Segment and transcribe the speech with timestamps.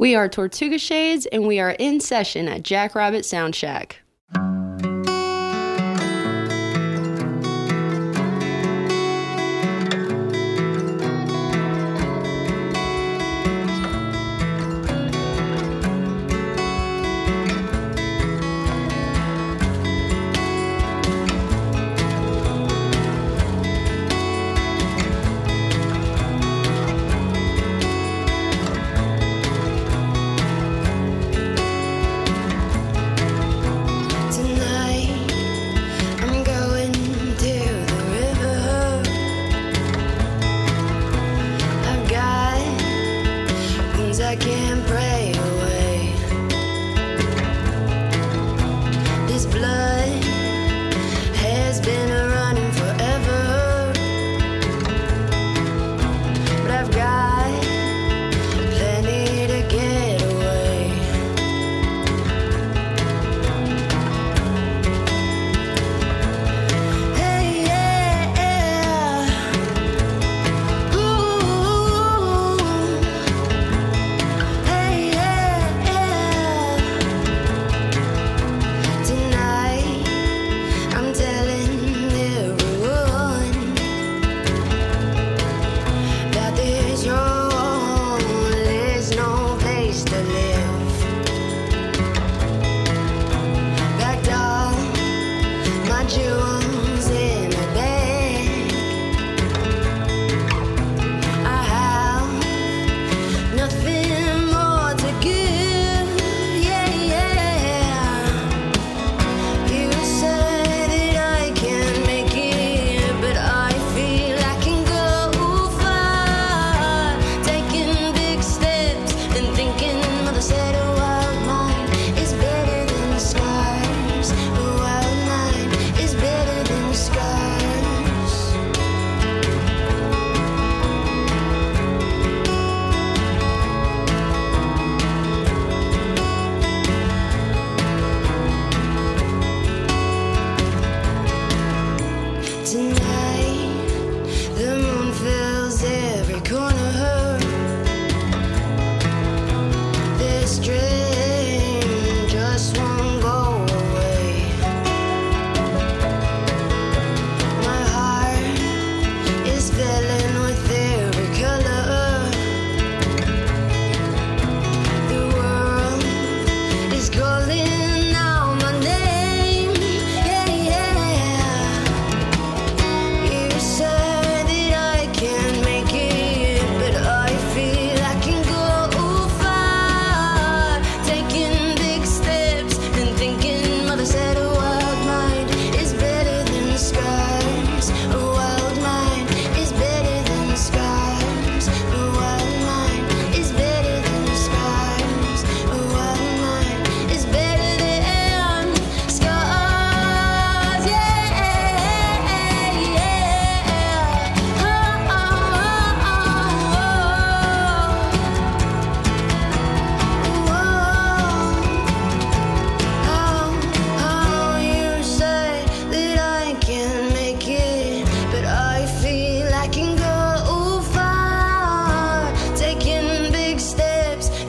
[0.00, 4.00] We are Tortuga Shades, and we are in session at Jackrabbit Sound Shack.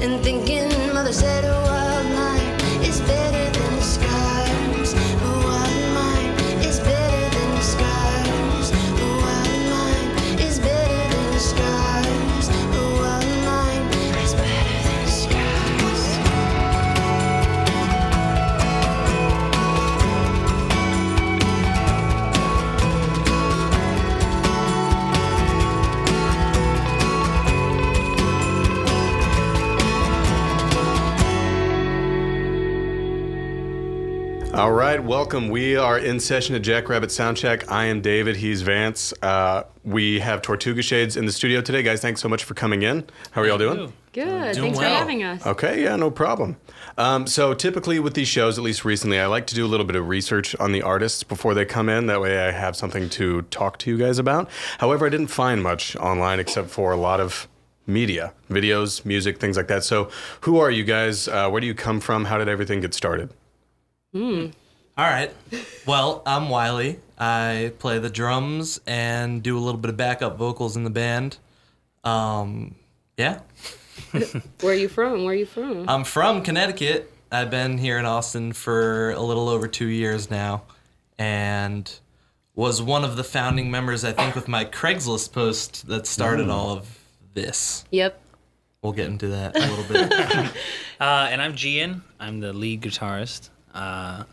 [0.10, 1.79] And thinking mother said a
[34.60, 35.48] All right, welcome.
[35.48, 37.72] We are in session at Jackrabbit Sound Shack.
[37.72, 38.36] I am David.
[38.36, 39.14] He's Vance.
[39.22, 42.02] Uh, we have Tortuga Shades in the studio today, guys.
[42.02, 43.06] Thanks so much for coming in.
[43.32, 43.94] How are y'all doing?
[44.12, 44.26] Good.
[44.26, 44.90] Doing Thanks well.
[44.90, 45.46] for having us.
[45.46, 46.58] Okay, yeah, no problem.
[46.98, 49.86] Um, so typically with these shows, at least recently, I like to do a little
[49.86, 52.08] bit of research on the artists before they come in.
[52.08, 54.50] That way, I have something to talk to you guys about.
[54.80, 57.48] However, I didn't find much online except for a lot of
[57.88, 59.86] media, videos, music, things like that.
[59.86, 60.10] So,
[60.42, 61.30] who are you guys?
[61.30, 62.26] Uh, where do you come from?
[62.26, 63.30] How did everything get started?
[64.14, 64.52] All
[64.98, 65.32] right.
[65.86, 67.00] Well, I'm Wiley.
[67.18, 71.38] I play the drums and do a little bit of backup vocals in the band.
[72.04, 72.76] Um,
[73.18, 73.42] yeah.
[74.62, 75.24] Where are you from?
[75.26, 75.88] Where are you from?
[75.88, 77.14] I'm from Connecticut.
[77.32, 80.64] I've been here in Austin for a little over two years now,
[81.20, 82.00] and
[82.56, 86.72] was one of the founding members, I think, with my Craigslist post that started all
[86.72, 87.00] of
[87.36, 87.86] this.
[87.92, 88.20] Yep.
[88.82, 90.52] We'll get into that a little bit.
[91.00, 92.04] Uh, and I'm Gian.
[92.20, 93.52] I'm the lead guitarist.
[93.74, 94.24] Uh,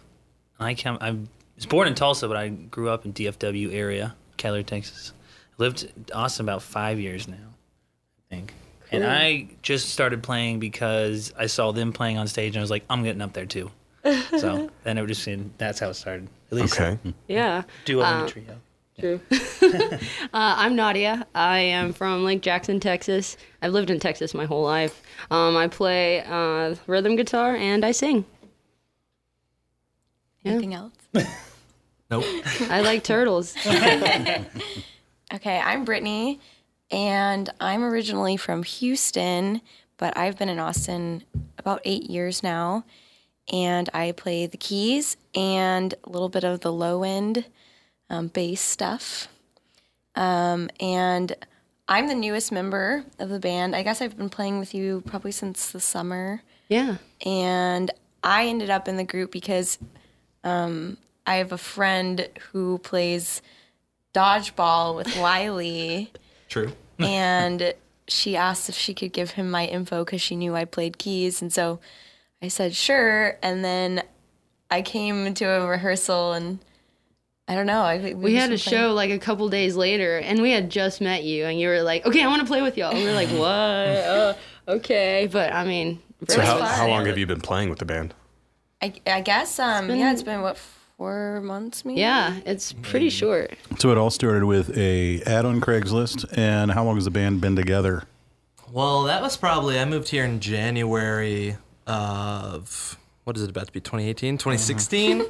[0.59, 0.99] I come.
[1.01, 1.17] I
[1.57, 5.13] was born in Tulsa, but I grew up in DFW area, Keller, Texas.
[5.59, 8.55] Lived in Austin about five years now, I think.
[8.93, 12.71] And I just started playing because I saw them playing on stage, and I was
[12.71, 13.71] like, I'm getting up there too.
[14.39, 16.29] so then it was just that's how it started.
[16.51, 16.99] At least Okay.
[17.27, 17.63] Yeah.
[17.85, 18.61] duo in the trio.
[18.99, 19.21] True.
[19.63, 19.99] uh,
[20.33, 21.27] I'm Nadia.
[21.35, 23.37] I am from Lake Jackson, Texas.
[23.61, 25.03] I've lived in Texas my whole life.
[25.31, 28.25] Um, I play uh, rhythm guitar and I sing.
[30.47, 30.93] Anything else?
[32.11, 32.25] nope.
[32.71, 33.55] I like turtles.
[35.35, 36.39] Okay, I'm Brittany,
[36.93, 39.61] and I'm originally from Houston,
[39.97, 41.25] but I've been in Austin
[41.59, 42.85] about eight years now.
[43.53, 47.45] And I play the keys and a little bit of the low end
[48.09, 49.27] um, bass stuff.
[50.15, 51.33] Um, and
[51.89, 53.75] I'm the newest member of the band.
[53.75, 56.43] I guess I've been playing with you probably since the summer.
[56.69, 56.97] Yeah.
[57.25, 57.91] and
[58.23, 59.79] I ended up in the group because
[60.47, 60.97] um,
[61.27, 63.43] I have a friend who plays
[64.15, 66.13] dodgeball with Wiley,
[66.49, 66.73] True.
[66.99, 67.75] and
[68.07, 71.43] she asked if she could give him my info because she knew I played keys,
[71.43, 71.81] and so
[72.41, 74.05] I said sure, and then
[74.71, 76.61] I came to a rehearsal and.
[77.49, 77.83] I don't know.
[77.83, 81.23] I, We had a show like a couple days later, and we had just met
[81.23, 83.13] you, and you were like, "Okay, I want to play with y'all." And we were
[83.13, 83.47] like, "What?
[83.47, 84.35] Uh,
[84.67, 88.15] okay." But I mean, So how, how long have you been playing with the band?
[88.83, 89.59] I, I guess.
[89.59, 89.87] Um.
[89.89, 92.01] been- yeah, it's been what four months, maybe.
[92.01, 93.53] yeah, it's pretty short.
[93.79, 97.41] So it all started with a ad on Craigslist, and how long has the band
[97.41, 98.05] been together?
[98.73, 101.57] Well, that was probably I moved here in January
[101.87, 105.25] of what is it about to be 2018, 2016.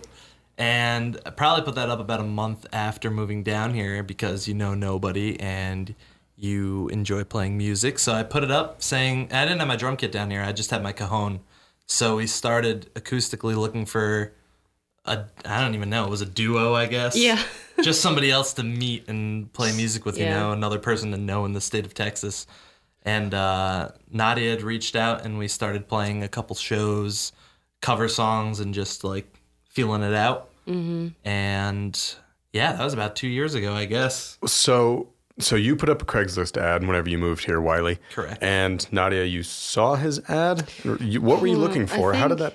[0.58, 4.54] And I probably put that up about a month after moving down here because you
[4.54, 5.94] know nobody and
[6.36, 7.98] you enjoy playing music.
[7.98, 10.42] So I put it up saying I didn't have my drum kit down here.
[10.42, 11.40] I just had my cajon.
[11.86, 14.32] So we started acoustically looking for
[15.04, 16.04] a I don't even know.
[16.04, 17.16] It was a duo, I guess.
[17.16, 17.40] Yeah.
[17.82, 21.44] just somebody else to meet and play music with, you know, another person to know
[21.44, 22.46] in the state of Texas.
[23.04, 27.32] And uh, Nadia had reached out, and we started playing a couple shows,
[27.80, 29.32] cover songs, and just like
[29.68, 30.50] feeling it out.
[30.66, 31.08] Mm-hmm.
[31.24, 32.14] And
[32.52, 34.38] yeah, that was about two years ago, I guess.
[34.46, 37.98] So so you put up a Craigslist ad whenever you moved here, Wiley.
[38.12, 38.42] Correct.
[38.42, 40.68] And Nadia, you saw his ad.
[41.00, 42.14] You, what were you looking Hmm, I for?
[42.14, 42.54] How did that?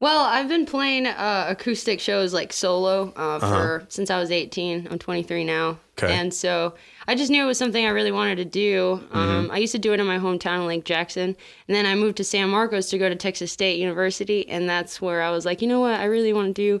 [0.00, 4.88] Well, I've been playing uh, acoustic shows like solo uh, for since I was 18.
[4.90, 6.12] I'm 23 now, Okay.
[6.12, 6.74] and so
[7.08, 9.00] I just knew it was something I really wanted to do.
[9.12, 11.34] Um, I used to do it in my hometown in Lake Jackson,
[11.68, 15.00] and then I moved to San Marcos to go to Texas State University, and that's
[15.00, 16.52] where I was like, you know what, I really want to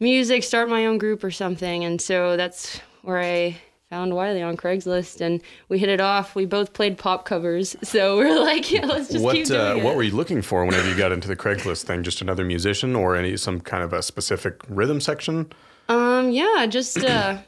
[0.00, 3.56] music, start my own group or something, and so that's where I
[3.90, 6.36] found Wiley on Craigslist, and we hit it off.
[6.36, 9.82] We both played pop covers, so we're like, yeah, let's just keep doing uh, it.
[9.82, 12.04] what were you looking for whenever you got into the Craigslist thing?
[12.04, 15.52] Just another musician or any some kind of a specific rhythm section?
[15.88, 17.38] Um, yeah, just uh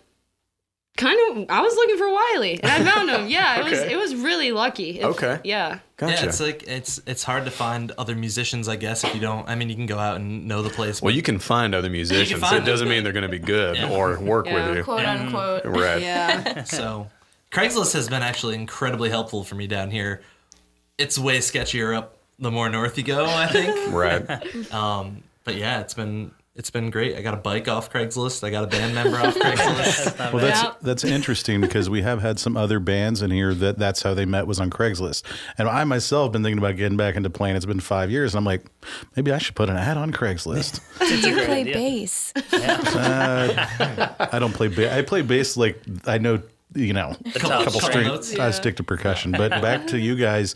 [0.97, 3.29] kind of I was looking for Wiley and I found him.
[3.29, 5.01] Yeah, it was it was really lucky.
[5.01, 5.41] If- Okay.
[5.45, 5.79] Yeah.
[5.97, 6.15] Gotcha.
[6.23, 9.49] Yeah, it's like it's it's hard to find other musicians, I guess, if you don't.
[9.49, 11.01] I mean, you can go out and know the place.
[11.01, 12.41] well, you can find other musicians.
[12.41, 14.69] find it doesn't mean they're going to be good or work Yeah.
[14.69, 14.85] with you.
[14.85, 15.65] Quote unquote.
[15.65, 16.03] Right.
[16.03, 16.65] Yeah.
[16.65, 17.09] So,
[17.53, 20.23] Craigslist has been actually incredibly helpful for me down here.
[20.99, 23.93] It's way sketchier up the more north you go, I think.
[23.93, 24.73] Right.
[24.75, 27.17] um, but yeah, it's been it's been great.
[27.17, 28.45] I got a bike off Craigslist.
[28.45, 30.33] I got a band member off Craigslist.
[30.33, 30.73] Well, that's Yeah.
[30.83, 34.25] that's interesting because we have had some other bands in here that that's how they
[34.27, 35.23] met was on Craigslist,
[35.59, 37.57] and I myself been thinking about getting back into playing.
[37.57, 38.67] It's been five years, and I'm like,
[39.17, 40.81] maybe I should put an ad on Craigslist.
[40.99, 41.75] Did you play idea.
[41.75, 42.33] bass?
[43.37, 44.93] I don't play bass.
[44.93, 46.43] I play bass like I know.
[46.75, 48.41] You know, a Couple- couple couple string.
[48.41, 49.33] I stick to percussion.
[49.33, 50.55] But back to you guys.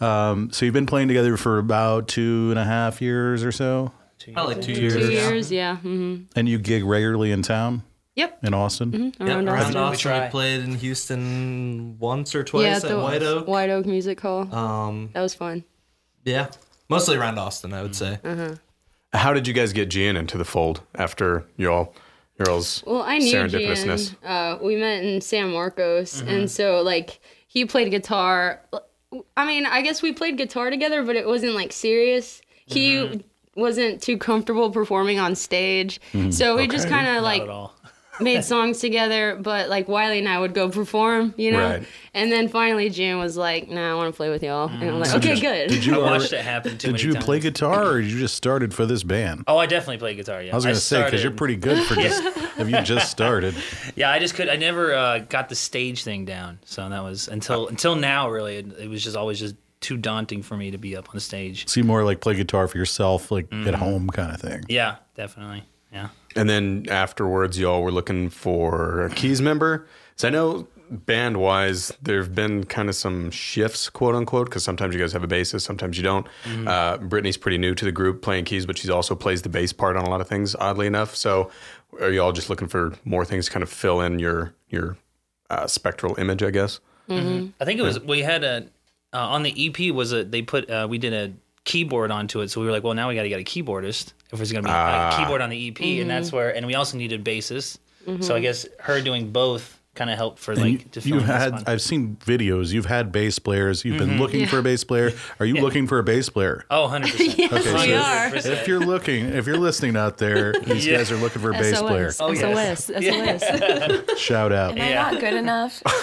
[0.00, 3.92] Um, so you've been playing together for about two and a half years or so,
[4.32, 4.94] Probably like two years.
[4.94, 5.76] Two years, yeah.
[5.76, 7.82] hmm and you gig regularly in town
[8.16, 8.44] Yep.
[8.44, 8.90] in Austin.
[8.90, 9.04] Mm-hmm.
[9.04, 9.76] Yep, Around around Austin.
[9.76, 13.46] Austin, we, played in Houston once or Yeah, twice at at the White Oak.
[13.46, 14.52] White Oak Music Hall.
[14.54, 15.62] Um, that was fun.
[16.24, 16.48] yeah,
[16.88, 18.18] mostly around Austin, I would say.
[19.12, 21.94] How did you guys get Gian into the fold after y'all
[22.44, 24.10] y'all's Well, I knew serendipitousness?
[24.20, 24.30] Gian.
[24.30, 28.60] Uh, we met in San Marcos, and so like he played guitar.
[29.36, 32.42] I mean, I guess we played guitar together, but it wasn't like serious.
[32.66, 33.24] He
[33.58, 36.00] wasn't too comfortable performing on stage,
[36.30, 37.42] so we just kind of like
[38.20, 41.70] made songs together, but like Wiley and I would go perform, you know.
[41.70, 41.86] Right.
[42.14, 45.00] And then finally, Gian was like, "Nah, I want to play with y'all," and I'm
[45.00, 47.24] like, "Okay, good." Did you I watched it happen too Did many you times.
[47.24, 49.44] play guitar, or you just started for this band?
[49.46, 50.42] Oh, I definitely play guitar.
[50.42, 52.22] Yeah, I was going to say because you're pretty good for just
[52.58, 53.54] if you just started.
[53.94, 54.48] Yeah, I just could.
[54.48, 56.58] I never uh, got the stage thing down.
[56.64, 58.30] So that was until until now.
[58.30, 61.20] Really, it, it was just always just too daunting for me to be up on
[61.20, 61.68] stage.
[61.68, 63.68] So you more like play guitar for yourself, like Mm-hmm.
[63.68, 64.64] at home kind of thing.
[64.68, 65.64] Yeah, definitely.
[65.92, 66.08] Yeah.
[66.36, 69.86] And then afterwards, y'all were looking for a keys member.
[70.16, 74.64] So I know band wise, there have been kind of some shifts, quote unquote, because
[74.64, 76.26] sometimes you guys have a bassist, sometimes you don't.
[76.66, 79.72] Uh, Brittany's pretty new to the group playing keys, but she also plays the bass
[79.72, 81.14] part on a lot of things, oddly enough.
[81.14, 81.50] So
[82.00, 84.96] are y'all just looking for more things to kind of fill in your your
[85.50, 86.80] uh, spectral image, I guess?
[87.10, 88.66] I think it was we had a
[89.12, 91.32] uh, on the EP was a they put uh, we did a
[91.64, 94.12] keyboard onto it, so we were like, well, now we got to get a keyboardist
[94.32, 95.14] if there's gonna be Ah.
[95.14, 97.78] a keyboard on the EP, and that's where and we also needed bassist.
[98.20, 101.20] So I guess her doing both kind of helped for And like to you, fill
[101.20, 101.64] you had one.
[101.66, 102.72] I've seen videos.
[102.72, 103.84] You've had bass players.
[103.84, 104.08] You've Mm-hmm.
[104.10, 105.12] been looking for a bass player.
[105.40, 106.64] Are you looking for a bass player?
[106.70, 107.52] Oh, 100 percent.
[107.52, 108.34] Okay, we so are.
[108.52, 110.98] if you're looking, if you're listening out there, these Yeah.
[110.98, 112.10] guys are looking for a bass player.
[112.10, 112.84] SOS, Oh, yes.
[112.86, 114.18] SOS, SOS.
[114.20, 114.78] Shout out.
[114.78, 115.82] Am I not good enough?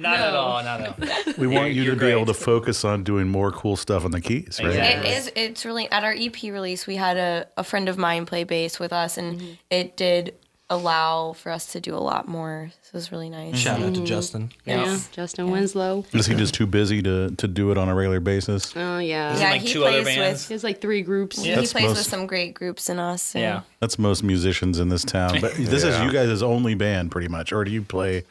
[0.00, 0.62] Not at all.
[0.62, 1.34] Not at all.
[1.38, 4.20] We want you to be able to focus on doing more cool stuff on the
[4.20, 4.74] keys, right?
[4.74, 5.30] It is.
[5.36, 6.86] It's really at our EP release.
[6.86, 10.34] We had a, a friend of mine play bass with us, and it did
[10.74, 12.70] allow for us to do a lot more.
[12.82, 13.56] So it was really nice.
[13.56, 14.50] Shout out to Justin.
[14.64, 16.04] Yeah, Justin Winslow.
[16.12, 18.74] Is he just too busy to, to do it on a regular basis?
[18.76, 19.38] Oh yeah.
[19.38, 20.48] Yeah, like he two other plays bands?
[20.48, 21.36] He has like three groups.
[21.36, 23.34] with he That's plays with some great groups in us.
[23.34, 23.60] and- Yeah.
[23.80, 25.40] That's most musicians in this town.
[25.40, 27.52] But this is you guys' only band, pretty much.
[27.52, 28.24] Or do you play?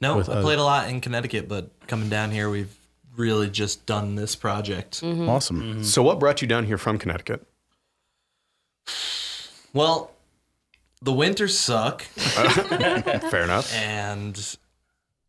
[0.00, 2.74] No, With I played a lot in Connecticut, but coming down here, we've
[3.16, 5.00] really just done this project.
[5.02, 5.28] Mm-hmm.
[5.28, 5.84] Awesome.
[5.84, 7.46] So what brought you down here from Connecticut?
[9.72, 10.10] Well,
[11.04, 13.72] the winters suck, Fair enough.
[13.74, 14.56] and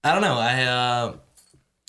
[0.04, 0.36] I don't know.
[0.38, 1.14] I uh,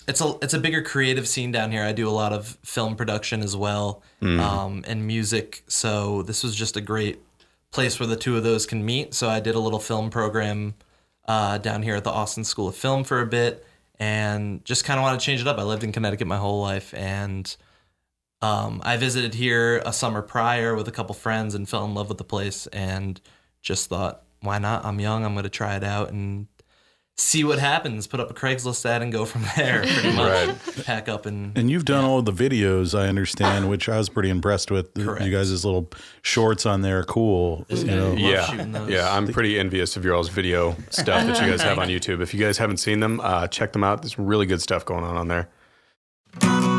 [0.07, 1.83] it's a it's a bigger creative scene down here.
[1.83, 5.63] I do a lot of film production as well, um, and music.
[5.67, 7.19] So this was just a great
[7.71, 9.13] place where the two of those can meet.
[9.13, 10.75] So I did a little film program
[11.27, 13.65] uh, down here at the Austin School of Film for a bit,
[13.99, 15.57] and just kind of wanted to change it up.
[15.57, 17.55] I lived in Connecticut my whole life, and
[18.41, 22.09] um, I visited here a summer prior with a couple friends and fell in love
[22.09, 23.19] with the place, and
[23.67, 24.85] just thought, why not?
[24.85, 25.25] I'm young.
[25.25, 26.47] I'm going to try it out and
[27.17, 28.07] see what happens.
[28.07, 29.81] Put up a Craigslist ad and go from there.
[29.81, 30.85] Pretty much.
[30.85, 34.29] Pack up and And you've done all the videos, I understand, which I was pretty
[34.29, 34.93] impressed with.
[34.93, 35.25] Correct.
[35.25, 35.89] You guys' little
[36.21, 37.65] shorts on there, cool.
[37.67, 39.13] You know, Yeah, yeah.
[39.13, 42.21] I'm pretty envious of your all's video stuff that you guys have on YouTube.
[42.21, 44.01] If you guys haven't seen them, uh, check them out.
[44.01, 46.76] There's really good stuff going on on there.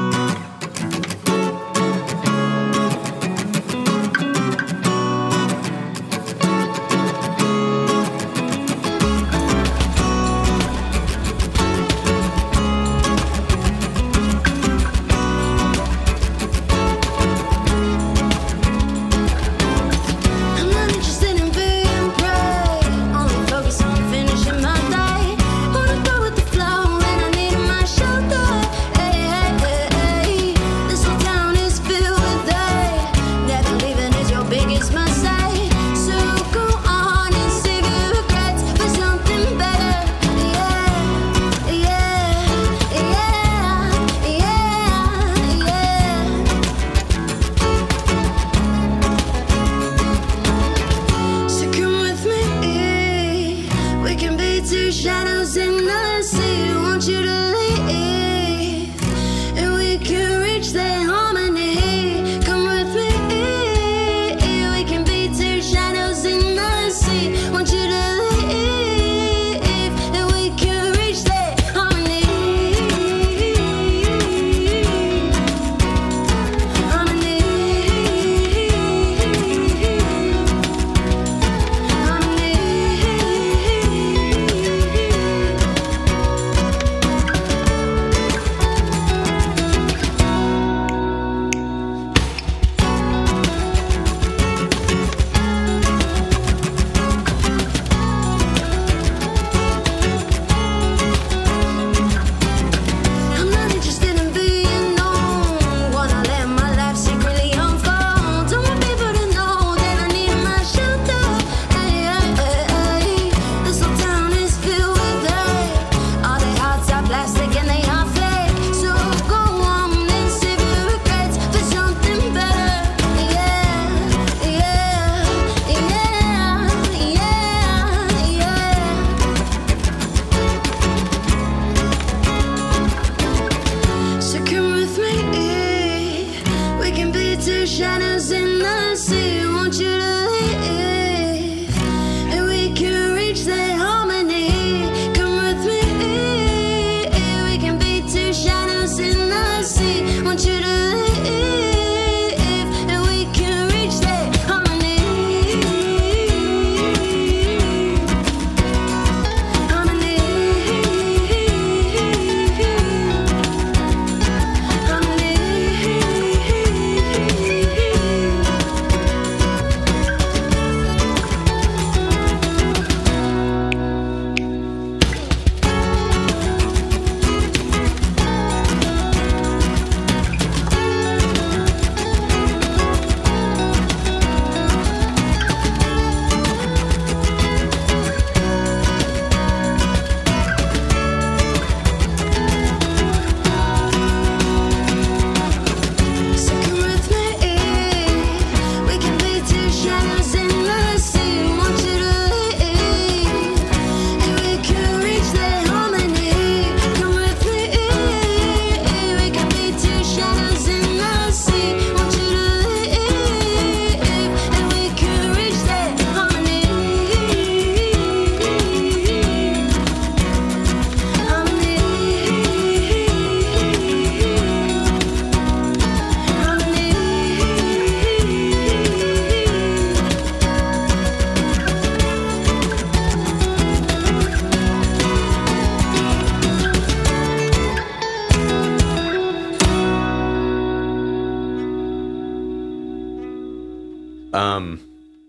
[244.32, 244.80] Um,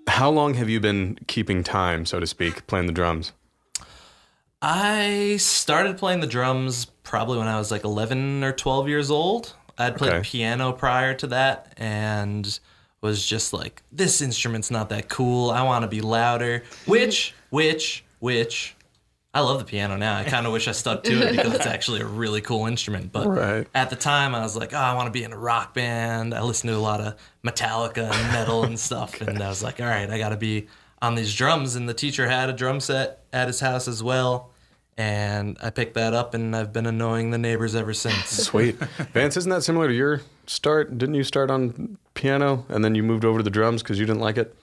[0.07, 3.31] how long have you been keeping time, so to speak, playing the drums?
[4.61, 9.53] I started playing the drums probably when I was like 11 or 12 years old.
[9.77, 10.23] I'd played Okay.
[10.29, 12.59] piano prior to that and
[13.01, 15.51] was just like, this instrument's not that cool.
[15.51, 16.63] I want to be louder.
[16.85, 18.75] Which, which, which,
[19.33, 20.17] I love the piano now.
[20.17, 23.11] I kind of wish I stuck to it because it's actually a really cool instrument.
[23.11, 23.67] But Right.
[23.75, 26.33] at the time, I was like, oh, I want to be in a rock band.
[26.33, 27.15] I listened to a lot of
[27.45, 29.21] Metallica and metal and stuff.
[29.27, 30.67] And I was like, all right, I got to be
[31.01, 31.75] on these drums.
[31.75, 34.49] And the teacher had a drum set at his house as well.
[34.97, 38.25] And I picked that up and I've been annoying the neighbors ever since.
[38.47, 38.75] Sweet.
[39.13, 40.97] Vance, isn't that similar to your start?
[40.97, 44.05] Didn't you start on piano and then you moved over to the drums because you
[44.05, 44.53] didn't like it?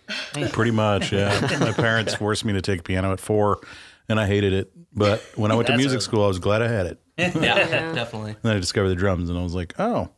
[0.52, 1.40] Pretty much, yeah.
[1.60, 3.60] My parents forced me to take piano at four,
[4.08, 4.72] and I hated it.
[4.92, 6.98] But when I went to That's music a- school, I was glad I had it.
[7.18, 8.32] And yeah, definitely.
[8.32, 10.10] And then I discovered the drums, and I was like, oh,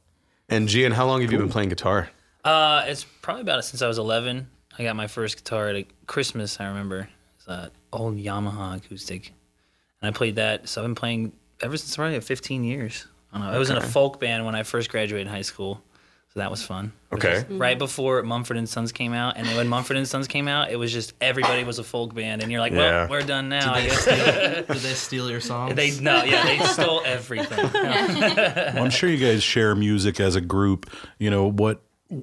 [0.48, 2.10] And Gian, how long have you been playing guitar?
[2.44, 4.48] Uh, it's probably about since I was 11.
[4.78, 6.58] I got my first guitar at a Christmas.
[6.60, 9.32] I remember it's an old Yamaha acoustic,
[10.02, 10.68] and I played that.
[10.68, 13.06] So I've been playing ever since probably 15 years.
[13.32, 13.52] I don't know.
[13.52, 15.82] I was in a folk band when I first graduated high school,
[16.34, 16.92] so that was fun.
[17.10, 17.34] It was Okay.
[17.34, 20.46] just Right before Mumford and Sons came out, and then when Mumford and Sons came
[20.48, 23.08] out, it was just everybody was a folk band, and you're like, well, Yeah.
[23.08, 23.72] we're done now.
[23.74, 25.74] I Did they, guess steal, did they steal your songs?
[25.74, 27.70] they no, yeah, they stole everything.
[27.72, 30.90] Well, I'm sure you guys share music as a group.
[31.18, 31.80] You know what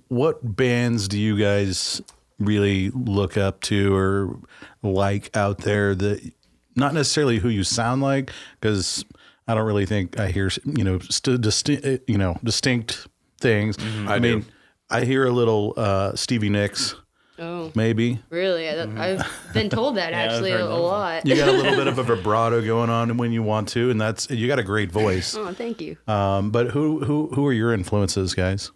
[0.08, 2.02] what bands do you guys
[2.40, 4.38] really look up to or
[4.84, 6.32] like out there that
[6.76, 9.06] not necessarily who you sound like because
[9.48, 13.08] I don't really think I hear you know st- distinct you know distinct
[13.46, 13.78] things.
[14.08, 14.46] I, I mean.
[14.88, 16.94] I hear a little uh, Stevie Nicks
[17.40, 18.20] Oh, maybe.
[18.30, 18.70] really?
[18.70, 21.26] I, I've been told that I've actually a, a lot.
[21.26, 24.00] You got a little bit of a vibrato going on when you want to, and
[24.00, 25.36] that's you got a great voice.
[25.36, 25.98] Oh, thank you.
[26.08, 28.72] Um, but who who who are your influences, guys?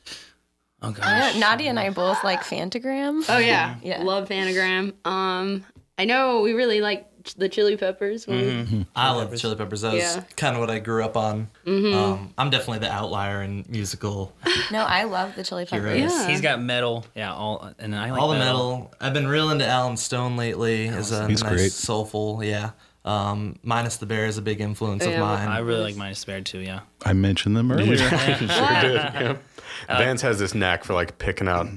[0.81, 1.05] Oh gosh.
[1.35, 3.23] Yeah, Nadia and I both like Phantogram.
[3.29, 4.01] Oh yeah, Yeah.
[4.03, 4.93] Love Phantogram.
[5.05, 5.63] Um,
[5.97, 8.27] I know we really like ch- the Chili Peppers.
[8.27, 9.81] When I love the Chili Peppers.
[9.81, 10.23] That was Yeah.
[10.35, 11.49] kind of what I grew up on.
[11.67, 14.33] Um, I'm definitely the outlier in musical
[14.71, 15.99] No, I love the Chili Peppers.
[15.99, 16.27] Yeah.
[16.27, 18.91] He's got metal, yeah, all and I like All the metal.
[18.99, 20.85] I've been real into Allen Stone lately.
[20.87, 21.71] Is a He's nice, great.
[21.71, 22.43] soulful.
[22.43, 22.71] Yeah.
[23.05, 25.11] Um, Minus the Bear is a big influence Yeah.
[25.13, 25.47] of mine.
[25.47, 26.59] I really like Minus the Bear too.
[26.59, 26.81] Yeah.
[27.05, 27.85] I mentioned them earlier.
[27.93, 28.93] You sure did.
[28.93, 29.35] Yeah.
[29.87, 31.67] Vance has this knack for like picking out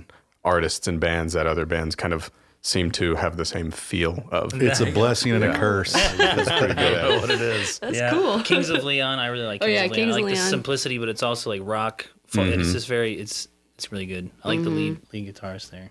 [0.45, 2.31] artists and bands that other bands kind of
[2.62, 4.55] seem to have the same feel of.
[4.62, 5.92] It's a blessing and a curse.
[6.16, 7.20] That's pretty good at.
[7.20, 7.79] what it is.
[7.81, 8.11] That's yeah.
[8.11, 8.40] cool.
[8.40, 9.62] Kings of Leon, I really like.
[9.62, 9.94] Oh, Kings yeah, of Leon.
[10.07, 10.51] Kings I of like the Leon.
[10.51, 12.07] simplicity, but it's also like rock.
[12.33, 12.61] Mm-hmm.
[12.61, 13.14] It's just very.
[13.18, 14.31] It's it's really good.
[14.44, 15.16] I like the lead Mm-hmm.
[15.16, 15.90] lead guitarist there.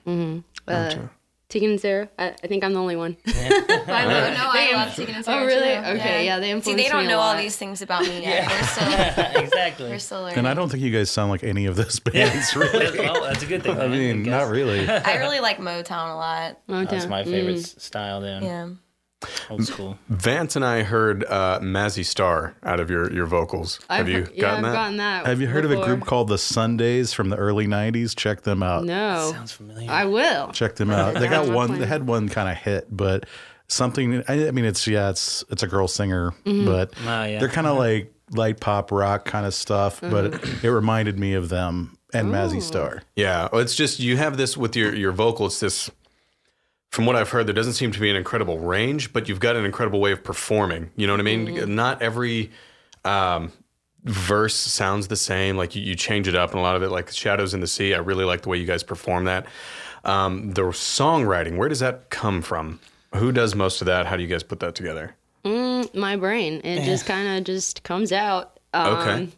[0.67, 0.95] Uh,
[1.51, 2.09] Tegan and Sarah.
[2.17, 3.17] I, I think I'm the only one.
[3.27, 5.59] I love, no, I love Tegan and Sarah Oh, really?
[5.75, 5.99] too.
[5.99, 8.47] Okay, yeah, they See, they don't me know all these things about me yet.
[8.49, 9.89] We're still, exactly.
[9.89, 10.37] we're still learning.
[10.39, 12.97] And I don't think you guys sound like any of those bands, really.
[12.99, 13.77] well, that's a good thing.
[13.79, 14.87] I mean, not really.
[14.89, 16.65] I really like Motown a lot.
[16.67, 16.89] Motown.
[16.89, 17.79] That's my favorite Mm.
[17.81, 18.21] style.
[18.21, 18.43] Then.
[18.43, 18.69] Yeah.
[19.49, 19.97] Old school.
[20.10, 23.79] Vance and I heard uh, Mazzy Star out of your, your vocals.
[23.89, 24.77] Have I've, you yeah, gotten I've that?
[24.77, 25.25] gotten that.
[25.27, 28.15] Have you heard of a group called the Sundays from the early '90s?
[28.15, 28.84] Check them out.
[28.86, 29.89] No, Sounds familiar.
[29.91, 30.51] I will.
[30.53, 31.13] Check them out.
[31.15, 31.79] They got one.
[31.79, 33.25] They had one kind of hit, but
[33.67, 34.23] something.
[34.27, 37.39] I, I mean, it's yeah, it's it's a girl singer, but Oh, yeah.
[37.39, 40.01] they're kind of like light pop rock kind of stuff.
[40.01, 43.03] But it reminded me of them and Mazzy Star.
[43.15, 45.45] Yeah, well, it's just you have this with your your vocal.
[45.45, 45.91] It's this.
[46.91, 49.56] From what I've heard, there doesn't seem to be an incredible range, but you've got
[49.56, 50.91] an incredible way of performing.
[50.97, 51.73] You know what I mean?
[51.73, 52.51] Not every
[53.06, 53.54] um,
[54.04, 55.56] verse sounds the same.
[55.56, 57.67] Like you, you change it up, and a lot of it, like "Shadows in the
[57.67, 59.45] Sea." I really like the way you guys perform that.
[60.04, 62.80] Um, the songwriting, where does that come from?
[63.15, 64.06] Who does most of that?
[64.06, 65.15] How do you guys put that together?
[65.45, 66.60] My brain.
[66.63, 68.60] It just kind of just comes out.
[68.73, 69.30] Um, Okay.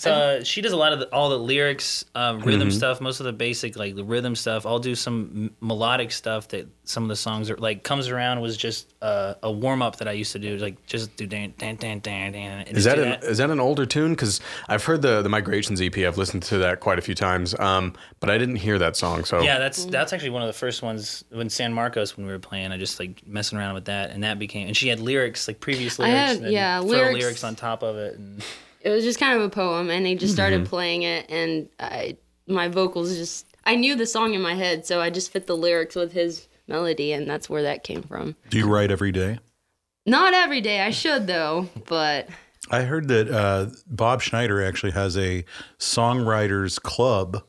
[0.00, 2.76] So uh, she does a lot of the, all the lyrics, uh, rhythm Mm-hmm.
[2.76, 4.64] stuff, most of the basic like the rhythm stuff.
[4.64, 7.82] I'll do some m- melodic stuff that some of the songs are like.
[7.82, 11.14] Comes around was just uh, a warm up that I used to do, like just
[11.16, 12.60] do dan dan dan dan dan.
[12.66, 14.12] and Is just that an is that an older tune?
[14.12, 15.98] Because I've heard the the Migrations EP.
[15.98, 19.24] I've listened to that quite a few times, um, but I didn't hear that song.
[19.26, 22.32] So Yeah, that's that's actually one of the first ones when San Marcos when we
[22.32, 22.72] were playing.
[22.72, 24.66] I just like messing around with that, and that became.
[24.66, 26.18] And she had lyrics like previous I lyrics.
[26.32, 28.14] had- and yeah, lyrics- lyrics on top of it.
[28.16, 28.42] And
[28.80, 30.70] it was just kind of a poem, and they just started Mm-hmm.
[30.70, 32.16] playing it, and I
[32.46, 35.56] my vocals just I knew the song in my head, so I just fit the
[35.56, 38.36] lyrics with his melody, and that's where that came from.
[38.48, 39.38] Do you write every day?
[40.06, 42.28] Not every day, I should though, but
[42.70, 45.44] I heard that uh, Bob Schneider actually has a
[45.78, 47.42] songwriters club,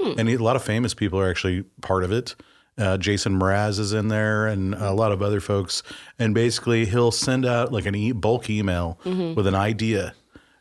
[0.00, 2.34] and he- a lot of famous people are actually part of it.
[2.78, 5.82] Uh, Jason Mraz is in there, and a lot of other folks.
[6.18, 10.14] And basically, he'll send out like an e- bulk email with an idea,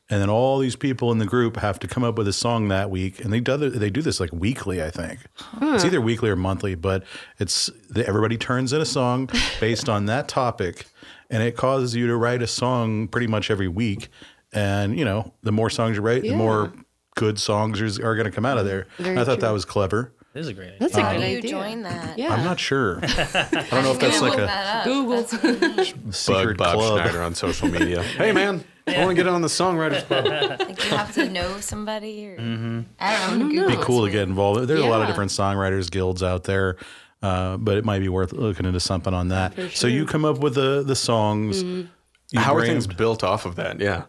[0.10, 2.70] and then all these people in the group have to come up with a song
[2.70, 3.20] that week.
[3.20, 5.20] And they do they do this like weekly, I think.
[5.62, 5.88] It's hmm.
[5.88, 7.04] either weekly or monthly, but
[7.40, 10.86] it's the, everybody turns in a song based on that topic,
[11.30, 14.08] and it causes you to write a song pretty much every week.
[14.54, 16.74] And you know, the more songs you write, the more
[17.16, 19.04] good songs are, are going to come out of mm-hmm.
[19.04, 19.20] there.
[19.20, 19.42] I thought true.
[19.42, 20.14] that was clever.
[20.34, 20.78] this is a great idea.
[20.80, 22.18] that's a How good do you join that?
[22.18, 23.00] Yeah, I'm not sure.
[23.04, 24.86] I don't know if that's like a that.
[24.86, 25.18] Google.
[25.18, 26.06] That's what we need.
[26.06, 27.02] Bug secret Bob club.
[27.02, 28.04] Schneider on social media.
[28.18, 30.26] hey man, I want to get on the songwriters club.
[30.60, 32.80] Like you have to know somebody, or Mm-hmm.
[33.00, 33.50] I don't know.
[33.50, 34.68] Google Be cool to get involved.
[34.68, 36.78] There's a lot of different songwriters guilds out there,
[37.22, 39.54] uh, but it might be worth looking into something on that.
[39.74, 41.64] So you come up with the the songs.
[41.64, 41.88] you
[42.36, 43.80] How are things built off of that?
[43.80, 44.04] Yeah.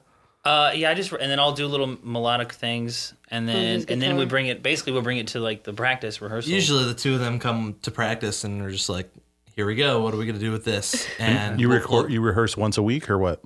[0.44, 4.00] Uh, yeah, I just and then I'll do little melodic things, and then his and
[4.00, 4.62] then we bring it.
[4.62, 6.50] Basically, we'll bring it to like the practice rehearsal.
[6.52, 9.10] Usually the two of them come to practice and they're just like,
[9.56, 10.00] "Here we go.
[10.00, 12.12] What are we gonna do with this?" And You we'll- record.
[12.12, 13.42] You rehearse once a week or what?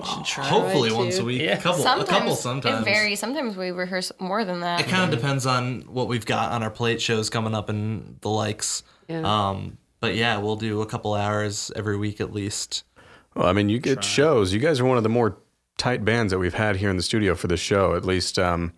[0.00, 0.96] We should try hopefully to.
[0.96, 1.42] once a week.
[1.42, 1.58] Yeah.
[1.58, 2.80] A couple, Sometimes, a couple sometimes.
[2.80, 3.20] It varies.
[3.20, 4.80] Sometimes we rehearse more than that.
[4.80, 8.16] It kind of depends on what we've got on our plate shows coming up and
[8.22, 8.82] the likes.
[9.08, 9.20] Yeah.
[9.20, 12.84] Um, but yeah, we'll do a couple hours every week at least.
[13.34, 14.52] Well, I mean, you get shows.
[14.52, 15.36] You guys are one of the more
[15.78, 18.72] tight bands that we've had here in the studio for the show, at least um,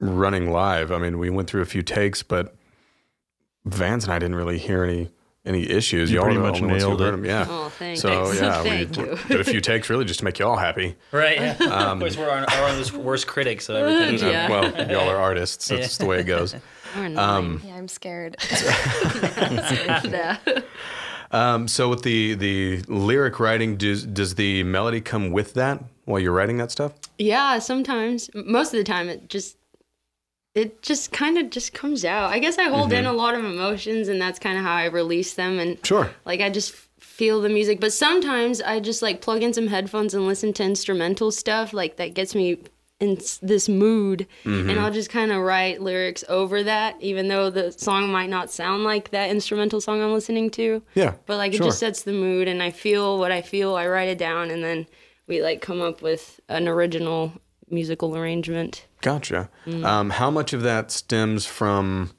[0.00, 0.90] running live.
[0.90, 2.54] I mean, we went through a few takes, but
[3.64, 5.10] Vance and I didn't really hear any
[5.46, 6.10] any issues.
[6.10, 7.10] You Y'all pretty much only ones who nailed heard it.
[7.12, 7.24] them.
[7.24, 7.46] Yeah.
[7.48, 8.40] Oh, thank- so thanks.
[8.40, 9.18] yeah, Thank we you.
[9.28, 10.96] did a few takes really just to make y'all happy.
[11.12, 11.36] right?
[11.36, 11.56] Yeah.
[11.92, 14.26] of course, we're our, our own worst critics, so everything.
[14.26, 14.48] Uh, Yeah.
[14.48, 15.68] well, y'all are artists.
[15.68, 16.54] That's just the way it goes.
[16.96, 17.60] Or nine.
[17.66, 18.36] yeah, I'm scared.
[20.04, 20.36] Yeah.
[21.30, 26.20] Um, so with the the lyric writing, does does the melody come with that while
[26.20, 26.92] you're writing that stuff?
[27.18, 28.30] Yeah, sometimes.
[28.34, 29.56] Most of the time, it just
[30.54, 32.30] it just kind of just comes out.
[32.30, 33.14] I guess I hold in mm-hmm.
[33.14, 35.58] a lot of emotions, and that's kind of how I release them.
[35.58, 36.10] And Sure.
[36.24, 37.80] like I just feel the music.
[37.80, 41.72] But sometimes I just like plug in some headphones and listen to instrumental stuff.
[41.72, 42.58] Like that gets me
[43.00, 44.78] in this mood, and mm-hmm.
[44.78, 48.84] I'll just kind of write lyrics over that, even though the song might not sound
[48.84, 50.82] like that instrumental song I'm listening to.
[50.94, 51.14] Yeah.
[51.26, 51.66] But like it sure.
[51.66, 53.74] just sets the mood, and I feel what I feel.
[53.74, 54.86] I write it down, and then
[55.26, 57.32] we like come up with an original
[57.68, 58.86] musical arrangement.
[59.04, 59.50] Gotcha.
[59.66, 62.10] Um, how much of that stems from?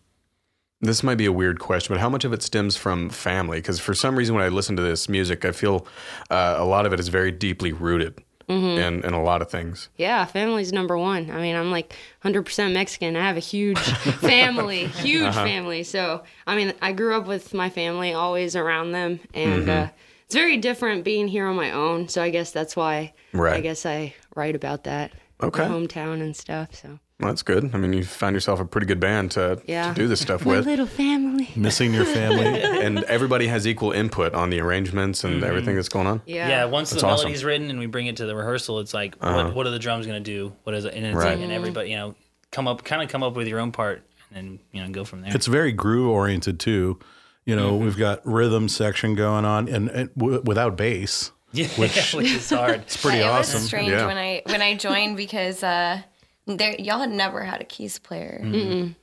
[0.81, 3.57] This might be a weird question, but how much of it stems from family?
[3.57, 5.87] Because for some reason, when I listen to this music, I feel
[6.29, 9.89] uh, a lot of it is very deeply rooted in in a lot of things.
[9.95, 11.31] Yeah, family's number one.
[11.31, 13.15] I mean, I'm like 100% Mexican.
[13.15, 13.79] I have a huge
[14.19, 15.81] family, huge family.
[15.81, 19.87] So, I mean, I grew up with my family, always around them, and uh,
[20.25, 22.07] it's very different being here on my own.
[22.09, 23.55] So, I guess that's why Right.
[23.55, 25.11] I guess I write about that.
[25.41, 25.67] Okay.
[25.67, 26.73] my hometown and stuff.
[26.75, 27.71] So, Well, that's good.
[27.73, 30.45] I mean, you found yourself a pretty good band to, yeah, to do this stuff
[30.45, 31.49] my with, little family.
[31.55, 32.45] Missing your family.
[32.61, 36.21] and everybody has equal input on the arrangements and everything that's going on.
[36.25, 37.25] Yeah, Yeah, once That's the awesome.
[37.25, 39.79] melody's written and we bring it to the rehearsal, it's like, what, what are the
[39.79, 40.53] drums gonna do?
[40.63, 40.93] What is it?
[40.93, 41.33] And it's Right.
[41.35, 42.15] like, and everybody, you know,
[42.51, 45.03] come up, kind of come up with your own part, and then you know, go
[45.03, 45.35] from there.
[45.35, 46.99] It's very groove oriented too.
[47.45, 47.83] You know, Mm-hmm.
[47.85, 52.81] we've got rhythm section going on, and, and w- without bass, Yeah, which, is hard.
[52.81, 53.59] it's pretty it awesome.
[53.61, 54.05] was strange Yeah.
[54.07, 56.01] when I when I joined because uh,
[56.45, 58.41] there y'all had never had a keys player.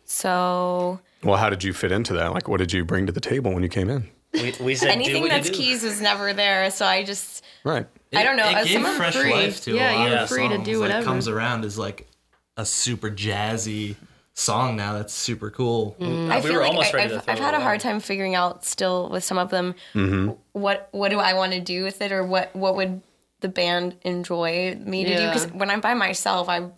[0.04, 2.32] So Well, how did you fit into that?
[2.32, 4.08] Like, what did you bring to the table when you came in?
[4.34, 5.54] We, we said anything what that's do.
[5.56, 6.70] keys was never there.
[6.70, 7.86] So I just Right.
[8.14, 8.48] I don't know.
[8.48, 9.30] It uh, gave fresh free.
[9.32, 10.66] life to Yeah, a lot you're of free to songs.
[10.66, 11.04] do Like, whatever.
[11.06, 12.08] comes around is like
[12.56, 13.96] a super jazzy
[14.34, 14.94] song now.
[14.94, 15.96] That's super cool.
[15.98, 16.04] Mm-hmm.
[16.04, 16.32] Mm-hmm.
[16.32, 18.00] I we feel were like almost I, ready I've, throw I've had a hard time
[18.00, 20.32] figuring out still with some of them mm-hmm.
[20.52, 23.02] what what do I want to do with it or what what would
[23.40, 26.70] the band enjoy me to do because when I'm by myself I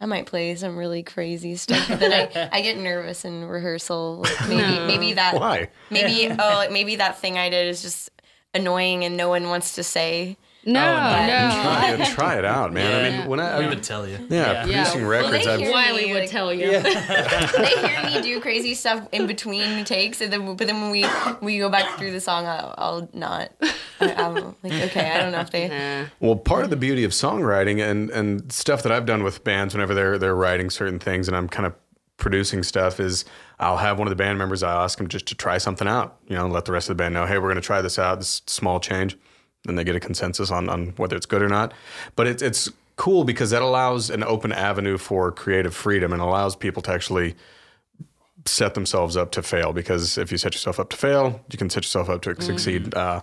[0.00, 4.18] I might play some really crazy stuff but then I, I get nervous in rehearsal
[4.18, 5.70] like maybe maybe that Why?
[5.88, 8.10] maybe oh like maybe that thing I did is just
[8.54, 11.62] annoying and no one wants to say No, but- no.
[11.62, 12.92] Try it, try it out, man.
[13.14, 14.18] I mean, when I, We I would tell you.
[14.28, 14.84] yeah, Yeah.
[14.84, 16.70] producing Well, records, they I've hear- Wiley would like- tell you.
[16.82, 21.04] they hear me do crazy stuff in between takes, and then but then when we
[21.40, 23.52] we go back through the song, I'll, I'll not.
[24.00, 25.68] I, I'm like, okay, I don't know if they.
[25.70, 26.08] Nah.
[26.20, 29.72] Well, part of the beauty of songwriting and and stuff that I've done with bands
[29.74, 31.74] whenever they're they're writing certain things and I'm kind of
[32.16, 33.24] producing stuff is
[33.58, 36.16] I'll have one of the band members I'll ask them just to try something out,
[36.28, 37.98] you know, let the rest of the band know, hey, we're going to try this
[37.98, 39.16] out, this small change,
[39.64, 41.72] then they get a consensus on on whether it's good or not.
[42.16, 46.54] But it's it's cool because that allows an open avenue for creative freedom and allows
[46.54, 47.34] people to actually
[48.46, 51.70] set themselves up to fail because if you set yourself up to fail, you can
[51.70, 53.20] set yourself up to succeed uh,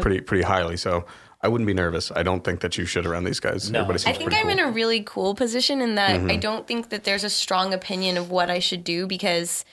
[0.00, 0.76] pretty pretty highly.
[0.76, 1.04] So
[1.40, 2.10] I wouldn't be nervous.
[2.14, 3.70] I don't think that you should around these guys.
[3.70, 3.80] No.
[3.80, 4.50] Everybody I think I'm cool.
[4.50, 6.30] in a really cool position in that Mm-hmm.
[6.30, 9.64] I don't think that there's a strong opinion of what I should do because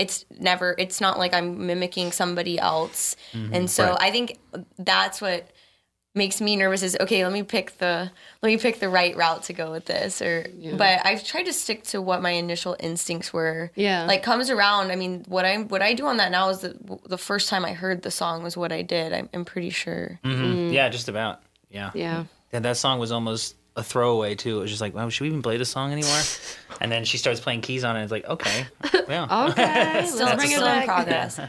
[0.00, 3.16] it's never it's not like I'm mimicking somebody else.
[3.32, 3.92] And so Mm-hmm.
[3.92, 4.08] Right.
[4.08, 4.38] I think
[4.78, 5.50] that's what
[6.12, 8.10] makes me nervous is okay, let me pick the
[8.42, 10.44] let me pick the right route to go with this or
[10.76, 13.70] but I've tried to stick to what my initial instincts were.
[13.76, 14.06] Yeah.
[14.06, 16.74] Like comes around, I mean, what I what I do on that now is the
[17.06, 19.12] the first time I heard the song was what I did.
[19.12, 20.18] I'm, I'm pretty sure.
[20.24, 21.42] Yeah, just about.
[21.70, 21.90] Yeah.
[21.94, 22.24] Yeah.
[22.52, 24.58] And that song was almost a throwaway too.
[24.58, 26.20] It was just like, wow, should we even play this song anymore?
[26.80, 28.02] and then she starts playing keys on it.
[28.02, 28.66] It's like, okay,
[29.08, 29.48] yeah.
[29.50, 30.04] Okay.
[30.06, 30.86] Still, let's bring it still in back.
[30.86, 31.40] progress.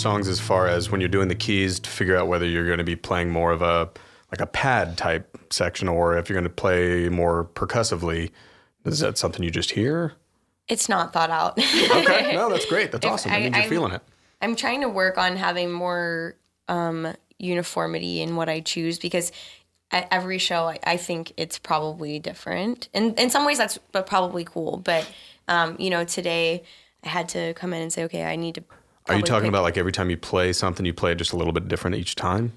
[0.00, 2.78] Songs as far as when you're doing the keys to figure out whether you're going
[2.78, 3.88] to be playing more of a
[4.30, 8.30] like a pad type section or if you're going to play more percussively?
[8.84, 10.14] Is that something you just hear?
[10.68, 11.58] It's not thought out.
[11.58, 12.92] Okay, no, that's great.
[12.92, 13.30] That's awesome.
[13.32, 14.02] That I- means you're I'm- feeling it.
[14.42, 16.34] I'm trying to work on having more
[16.68, 19.32] um, uniformity in what I choose because
[19.90, 22.88] at every show I, I think it's probably different.
[22.94, 24.78] And in some ways that's but probably cool.
[24.78, 25.06] But
[25.48, 26.62] um, you know, today
[27.04, 28.64] I had to come in and say, okay, I need to.
[29.08, 31.32] Are you talking pick- about like every time you play something, you play it just
[31.32, 32.52] a little bit different each time?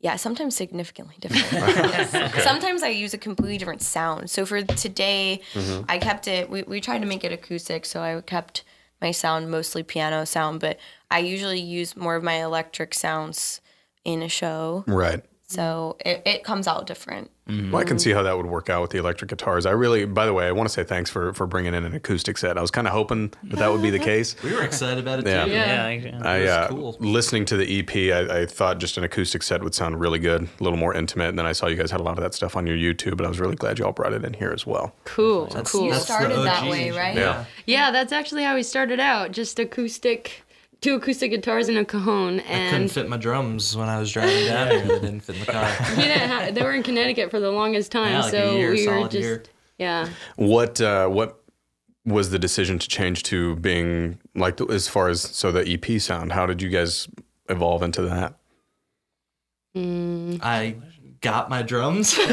[0.00, 1.50] Yeah, sometimes significantly different.
[1.52, 2.44] Yes.
[2.44, 4.30] Sometimes I use a completely different sound.
[4.30, 5.84] So for today, Mm-hmm.
[5.88, 6.48] I kept it.
[6.48, 8.62] We, we tried to make it acoustic, so I kept
[9.02, 10.60] my sound mostly piano sound.
[10.60, 10.78] But
[11.10, 13.60] I usually use more of my electric sounds
[14.04, 15.22] in a show, Right.
[15.48, 17.30] So it, it comes out different.
[17.50, 19.64] Well, I can see how that would work out with the electric guitars.
[19.64, 21.94] I really, by the way, I want to say thanks for for bringing in an
[21.94, 22.58] acoustic set.
[22.58, 24.36] I was kind of hoping that that would be the case.
[24.44, 25.44] We were excited about it Yeah.
[25.46, 25.50] too.
[25.52, 25.88] Yeah.
[25.88, 26.20] yeah.
[26.22, 26.96] I uh, cool.
[27.00, 30.42] listening to the EP, I, I thought just an acoustic set would sound really good,
[30.60, 31.30] a little more intimate.
[31.30, 33.12] And then I saw you guys had a lot of that stuff on your YouTube,
[33.12, 34.94] and I was really glad you all brought it in here as well.
[35.06, 35.46] Cool.
[35.64, 35.84] cool.
[35.86, 37.16] You That's the started that way, right?
[37.16, 37.46] Yeah.
[37.64, 39.32] Yeah, that's actually how we started out.
[39.32, 40.42] Just acoustic,
[40.80, 44.46] two acoustic guitars and a cajon, and Couldn't fit my drums when I was driving
[44.46, 44.80] down here.
[44.86, 45.70] They didn't fit in the car.
[45.96, 48.56] we didn't ha- they were in Connecticut for the longest time, Yeah, like a so
[48.56, 49.42] year, we were just year.
[49.78, 50.08] yeah.
[50.36, 51.42] What uh, what
[52.04, 56.00] was the decision to change to being like the, as far as so the EP
[56.00, 56.32] sound?
[56.32, 57.08] How did you guys
[57.48, 58.34] evolve into that?
[59.76, 60.76] I
[61.20, 62.16] got my drums.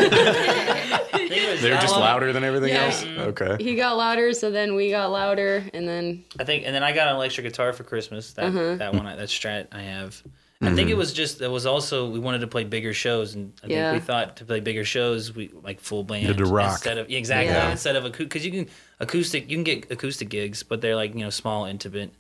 [1.62, 2.86] They're just louder than everything Yeah.
[2.86, 3.04] else.
[3.04, 3.58] Okay.
[3.64, 6.92] He got louder, so then we got louder, and then I think, and then I
[6.94, 8.34] got an electric guitar for Christmas.
[8.34, 8.76] That Uh-huh.
[8.76, 10.22] that one, I- that Strat I have.
[10.62, 13.54] I think it was just it was also we wanted to play bigger shows, and
[13.64, 13.92] I Yeah.
[13.92, 16.72] think we thought to play bigger shows, we like full band had to rock.
[16.72, 17.70] instead of exactly Yeah.
[17.72, 18.68] instead of acoustic because you can
[19.00, 22.12] acoustic you can get acoustic gigs, but they're like you know small, intimate,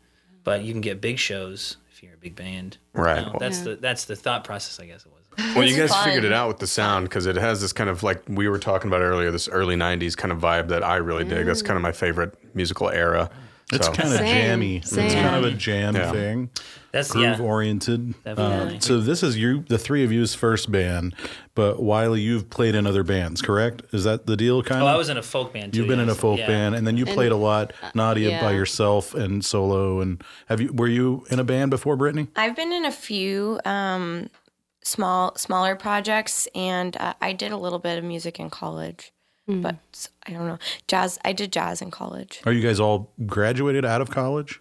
[0.43, 2.77] but you can get big shows if you're a big band.
[2.93, 3.25] Right.
[3.25, 5.23] You know, that's the that's the thought process, I guess it was.
[5.55, 7.89] Well, you It's guys figured it out with the sound because it has this kind
[7.89, 10.97] of like we were talking about earlier, this early '90s kind of vibe that I
[10.97, 11.45] really dig.
[11.45, 13.29] That's kind of my favorite musical era.
[13.73, 14.77] It's So- kind of Same, jammy.
[14.77, 16.11] It's kind of a jam Yeah.
[16.11, 16.49] thing,
[16.91, 17.43] That's groove yeah.
[17.43, 18.13] oriented.
[18.23, 18.77] Definitely.
[18.77, 21.15] Uh, so this is you, the three of you's first band,
[21.55, 23.81] but Wiley, you've played in other bands, correct?
[23.91, 24.61] Is that the deal?
[24.61, 24.93] Kind Oh, of.
[24.93, 25.73] I was in a folk band.
[25.73, 26.45] Too, You've been in a folk Yeah.
[26.45, 29.99] band, and then you played a lot, Nadia, by yourself and solo.
[29.99, 30.71] And have you?
[30.71, 32.27] Were you in a band before, Brittany?
[32.35, 34.29] I've been in a few um,
[34.85, 39.11] small, smaller projects, and uh, I did a little bit of music in college.
[39.47, 39.75] But
[40.25, 41.19] i don't know jazz.
[41.23, 42.41] I did jazz in college.
[42.45, 44.59] Are you guys all graduated out of college?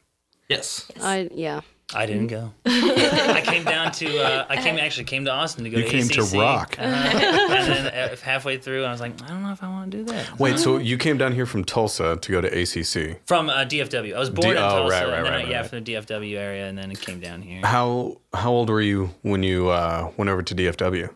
[0.49, 0.91] yes.
[1.01, 1.63] I yeah.
[1.95, 2.53] I didn't go.
[2.67, 4.19] I came down to.
[4.19, 6.77] Uh, I came actually came to Austin to go You to came to rock.
[6.79, 6.87] Uh-huh.
[6.87, 9.99] and then uh, halfway through, I was like, I don't know if I want to
[9.99, 10.39] do that.
[10.39, 13.21] Wait, so you came down here from Tulsa to go to ACC?
[13.27, 14.15] From uh, DFW.
[14.15, 14.95] I was born D- in oh, Tulsa.
[14.95, 15.71] right, right, and then right, I, yeah, right.
[15.71, 17.61] from the DFW area, and then it came down here.
[17.65, 21.11] How how old were you when you uh, went over to DFW?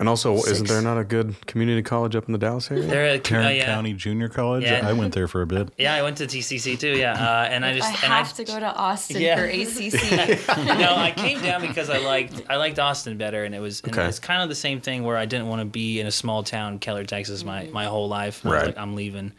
[0.00, 2.84] And also, isn't there not a good community college up in the Dallas area?
[2.84, 3.66] There, uh, Tarrant yeah.
[3.66, 4.64] County Junior College.
[4.64, 4.88] Yeah.
[4.88, 5.68] I went there for a bit.
[5.78, 6.96] Yeah, I went to TCC too.
[6.96, 9.36] Yeah, uh, and I just I and have to go to Austin Yeah.
[9.36, 10.46] for ACC.
[10.78, 13.92] no, I came down because I liked I liked Austin better, and it was and
[13.92, 14.08] Okay.
[14.08, 16.42] it's kind of the same thing where I didn't want to be in a small
[16.42, 18.44] town, Keller, Texas, my my whole life.
[18.44, 18.66] I was Right.
[18.68, 19.32] like, I'm leaving.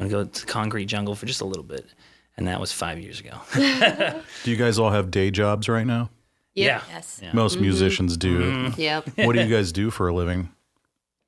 [0.00, 1.84] I'm gonna go to concrete jungle for just a little bit,
[2.38, 3.36] and that was five years ago.
[3.54, 6.08] Do you guys all have day jobs right now?
[6.64, 6.82] Yeah.
[6.90, 7.20] yes.
[7.22, 7.30] Yeah.
[7.32, 7.62] Most mm-hmm.
[7.62, 8.40] musicians do.
[8.40, 8.80] Mm-hmm.
[8.80, 9.10] Yep.
[9.26, 10.48] What do you guys do for a living?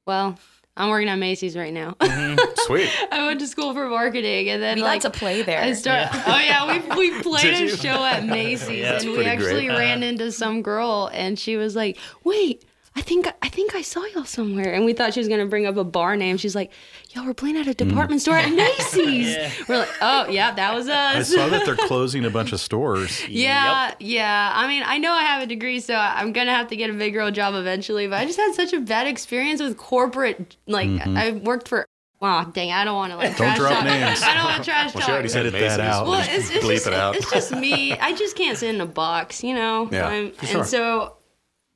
[0.06, 0.38] Well,
[0.76, 1.96] I'm working at Macy's right now.
[2.00, 2.38] Mm-hmm.
[2.66, 2.90] Sweet.
[3.10, 5.60] I went to school for marketing, and then We like got to play there.
[5.60, 6.08] I start.
[6.12, 9.76] Oh yeah, we we played a show at Macy's, Yeah, and we actually great.
[9.76, 12.64] ran into some girl, and she was like, "Wait."
[12.98, 15.66] I think I think I saw y'all somewhere, and we thought she was gonna bring
[15.66, 16.36] up a bar name.
[16.36, 16.72] She's like,
[17.14, 19.50] "Y'all were playing at a department store at Macy's." Yeah.
[19.68, 21.16] We're like, "Oh yeah, that was us.
[21.16, 23.26] I saw that they're closing a bunch of stores.
[23.28, 24.50] Yeah, yeah.
[24.52, 26.92] I mean, I know I have a degree, so I'm gonna have to get a
[26.92, 28.08] big girl job eventually.
[28.08, 30.56] But I just had such a bad experience with corporate.
[30.66, 31.86] Like, I worked for.
[32.20, 32.72] Wow, dang!
[32.72, 33.42] I don't want to like Mm-hmm.
[33.44, 33.84] Don't trash drop talk.
[33.84, 34.22] names.
[34.24, 34.94] I don't want to trash talk.
[34.96, 35.12] Well, she talk.
[35.14, 35.76] already said Edit Macy's.
[35.76, 36.06] that out.
[36.08, 37.14] Well, it's, it's bleep just it out.
[37.14, 37.92] it's just me.
[37.96, 39.88] I just can't sit in a box, you know.
[39.92, 40.58] Yeah, I'm- for sure.
[40.62, 41.14] And so,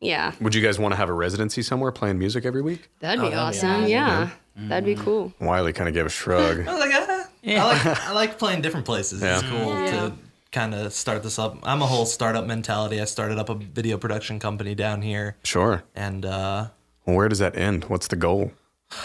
[0.03, 2.91] yeah, Would you guys want to have a residency somewhere playing music every week?
[3.01, 3.71] that'd be that'd be awesome.
[3.71, 3.89] awesome.
[3.89, 5.33] yeah, that'd be cool.
[5.41, 6.61] Wiley kind of gave a shrug.
[6.69, 7.29] I was like, ah.
[7.45, 9.23] I like I like playing different places.
[9.23, 9.91] It's cool Yeah.
[9.91, 10.13] to
[10.53, 11.57] kind of start this up.
[11.63, 13.01] I'm a whole startup mentality.
[13.01, 15.83] I started up a video production company down here, Sure.
[15.95, 16.69] and uh,
[17.07, 17.85] Well, where does that end?
[17.85, 18.53] What's the goal?
[18.91, 18.97] I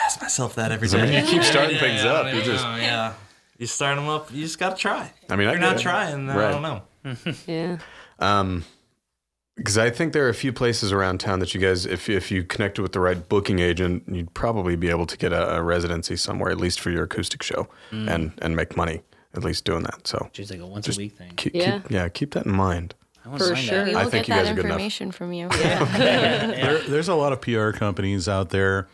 [0.06, 2.34] ask myself that every I mean, you keep starting Yeah, things yeah, up.
[2.34, 3.12] You just know, yeah.
[3.58, 4.32] You start them up.
[4.32, 5.12] You just gotta try.
[5.30, 5.82] I mean, I If you're get not it.
[5.82, 6.46] trying, Right.
[6.46, 6.82] I don't know.
[7.46, 7.78] Yeah.
[8.18, 8.64] Um,
[9.56, 12.30] because I think there are a few places around town that you guys, if if
[12.30, 15.62] you connected with the right booking agent, you'd probably be able to get a, a
[15.62, 19.02] residency somewhere, at least for your acoustic show, and and make money
[19.34, 20.06] at least doing that.
[20.06, 21.32] So Which is like a once a week thing.
[21.36, 21.80] keep, Yeah.
[21.80, 22.94] keep, yeah, keep that in mind.
[23.24, 23.78] wanna For sure.
[23.84, 23.86] that.
[23.88, 24.76] We I will think get you guys that are good enough.
[24.78, 25.48] information from you.
[25.52, 28.88] There, there's a lot of PR companies out there.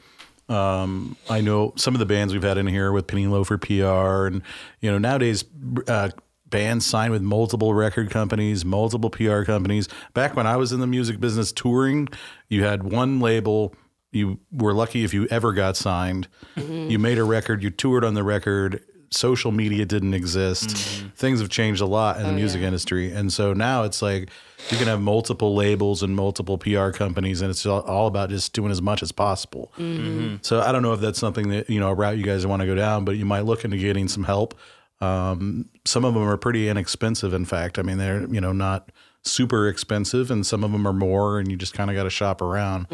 [0.49, 4.27] Um, I know some of the bands we've had in here with Penny Loafer PR,
[4.27, 4.43] and
[4.81, 5.45] you know nowadays
[5.87, 6.11] uh,
[6.53, 9.89] bands sign with multiple record companies, multiple PR companies.
[10.15, 12.09] Back when I was in the music business touring,
[12.49, 13.75] you had one label.
[14.13, 16.29] You were lucky if you ever got signed.
[16.57, 16.91] Mm-hmm.
[16.91, 18.85] You made a record, you toured on the record.
[19.11, 20.69] Social media didn't exist.
[20.69, 21.09] Mm-hmm.
[21.09, 24.31] Things have changed a lot in the oh, music industry, and so now it's like
[24.71, 28.55] you can have multiple labels and multiple PR companies, and it's all, all about just
[28.55, 29.71] doing as much as possible.
[29.77, 30.37] Mm-hmm.
[30.41, 32.61] So I don't know if that's something that you know a route you guys want
[32.61, 34.55] to go down, but you might look into getting some help.
[35.03, 37.35] Um, some of them are pretty inexpensive.
[37.35, 38.91] In fact, I mean they're you know not
[39.25, 42.11] super expensive, and some of them are more, and you just kind of got to
[42.11, 42.87] shop around.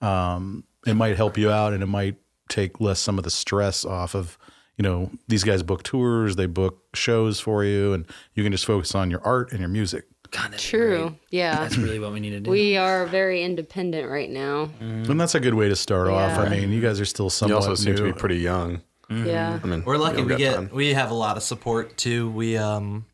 [0.00, 2.16] Um, it might help you out, and it might
[2.48, 4.36] take less some of the stress off of
[4.76, 8.66] you know these guys book tours, they book shows for you, and you can just
[8.66, 10.04] focus on your art and your music.
[10.32, 11.08] God, that'd True.
[11.10, 11.20] great.
[11.30, 11.56] Yeah.
[11.56, 12.50] That's really what we need to do.
[12.50, 14.70] We are very independent right now.
[14.80, 16.38] And that's a good way to start off.
[16.38, 18.12] I mean, you guys are still somewhat You somewhat also seem to new.
[18.14, 18.80] be pretty young.
[19.26, 19.58] Yeah.
[19.62, 20.70] I mean, We're lucky you've we get time.
[20.72, 22.30] we have a lot of support too.
[22.30, 23.06] We um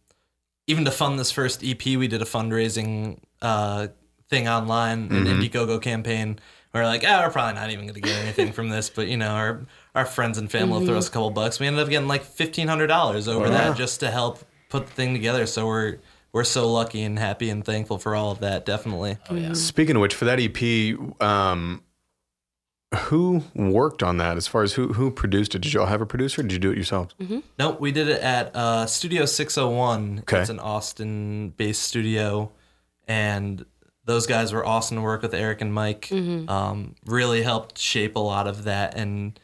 [0.67, 3.89] even to fund this first EP, we did a fundraising uh
[4.29, 6.39] thing online, an Indiegogo campaign.
[6.75, 9.17] We're like, oh, we're probably not even going to get anything from this, but you
[9.17, 9.63] know, our
[9.95, 11.59] our friends and family will throw us a couple bucks.
[11.59, 14.93] We ended up getting like fifteen hundred dollars over that just to help put the
[14.93, 15.47] thing together.
[15.47, 15.99] So we're
[16.33, 18.67] we're so lucky and happy and thankful for all of that.
[18.67, 19.17] Definitely.
[19.31, 19.55] Oh, yeah.
[19.55, 21.83] Speaking of which, for that EP, um,
[22.95, 24.37] who worked on that?
[24.37, 25.61] As far as who who produced it?
[25.61, 26.41] Did you all have a producer?
[26.41, 27.15] Or did you do it yourselves?
[27.59, 30.21] Nope, we did it at uh, Studio 601.
[30.21, 30.41] Okay.
[30.41, 32.51] It's an Austin based studio.
[33.07, 33.65] And
[34.05, 36.11] those guys were awesome to work with, Eric and Mike.
[36.11, 38.95] Um, really helped shape a lot of that.
[38.97, 39.39] And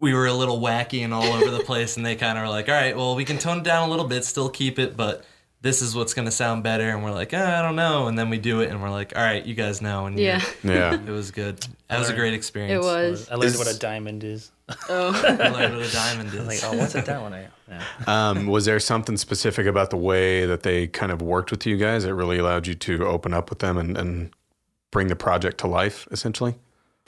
[0.00, 1.96] we were a little wacky and all over the place.
[1.96, 3.90] And they kind of were like, all right, well, we can tone it down a
[3.90, 5.24] little bit, still keep it, but
[5.62, 6.88] this is what's going to sound better.
[6.88, 8.06] And we're like, "Ah, I don't know.
[8.06, 10.06] And then we do it and we're like, all right, you guys know.
[10.06, 10.42] And Yeah.
[10.62, 10.94] Yeah.
[11.06, 11.66] it was good.
[11.88, 12.84] That was a great experience.
[12.84, 13.28] It was.
[13.30, 14.50] I learned Is- what a diamond is.
[14.88, 15.10] Oh.
[15.26, 16.46] I learned what a diamond is.
[16.46, 17.48] Like, oh, what's a diamond?
[17.68, 17.82] Yeah.
[18.06, 21.76] Um, was there something specific about the way that they kind of worked with you
[21.76, 24.30] guys that really allowed you to open up with them and, and
[24.90, 26.56] bring the project to life, essentially?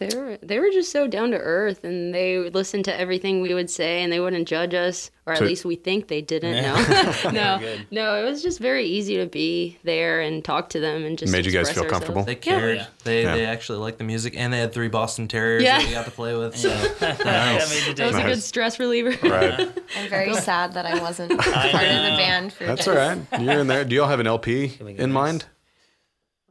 [0.08, 3.54] They were they were just so down to earth, and they listened to everything we
[3.54, 6.54] would say, and they wouldn't judge us, or at So- least we think they didn't.
[7.32, 8.14] No, no, no.
[8.16, 11.46] It was just very easy to be there and talk to them and just Made
[11.46, 11.90] you guys feel ourselves.
[11.90, 12.24] comfortable?
[12.24, 12.78] They cared.
[12.78, 12.86] Yeah.
[13.04, 13.34] They Yeah.
[13.36, 15.78] they actually liked the music, and they had three Boston Terriers Yeah.
[15.78, 16.56] that we got to play with.
[16.62, 19.10] So That That was take a good stress reliever.
[19.28, 19.70] Right.
[19.96, 22.88] I'm very sad that I wasn't part of the band for That's this.
[22.88, 23.18] all right.
[23.40, 23.84] You're in there.
[23.84, 25.06] Do y'all have an LP in guess.
[25.08, 25.44] mind?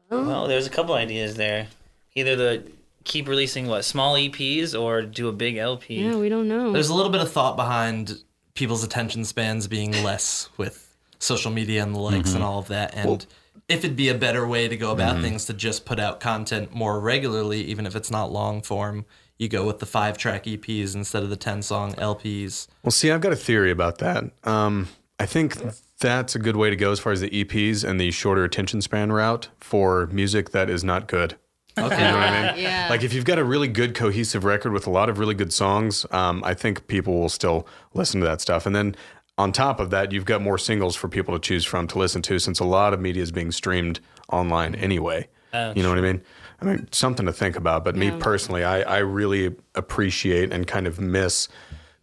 [0.09, 1.67] Well, there's a couple ideas there.
[2.15, 2.63] Either the
[3.03, 6.03] keep releasing what small EPs or do a big LP.
[6.03, 6.71] Yeah, we don't know.
[6.71, 8.21] there's a little bit of thought behind
[8.53, 12.93] people's attention spans being less with social media and the likes and all of that,
[12.95, 13.25] and
[13.69, 16.73] if it'd be a better way to go about things to just put out content
[16.73, 19.05] more regularly, even if it's not long form.
[19.37, 22.67] You go with the five track EPs instead of the 10 song LPs.
[22.83, 24.25] Well, see, I've got a theory about that.
[24.43, 24.89] Um,
[25.19, 25.57] I think
[25.99, 28.81] that's a good way to go as far as the EPs and the shorter attention
[28.83, 31.37] span route for music that is not good.
[31.77, 31.83] Okay.
[31.97, 32.63] You know what I mean?
[32.63, 32.87] Yeah.
[32.89, 35.53] Like if you've got a really good cohesive record with a lot of really good
[35.53, 38.65] songs, um, I think people will still listen to that stuff.
[38.65, 38.95] And then
[39.37, 42.21] on top of that, you've got more singles for people to choose from to listen
[42.23, 43.99] to, since a lot of media is being streamed
[44.29, 45.27] online anyway.
[45.53, 46.21] you know what I mean?
[46.61, 47.83] I mean, something to think about.
[47.83, 51.47] But me personally, I, I really appreciate and kind of miss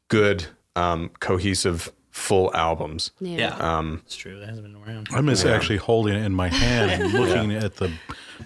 [0.08, 3.12] good, um, cohesive, full albums.
[3.20, 3.54] Yeah.
[3.56, 4.40] Um, It's true.
[4.40, 5.08] It hasn't been around.
[5.12, 7.92] I miss actually holding it in my hand and looking at the,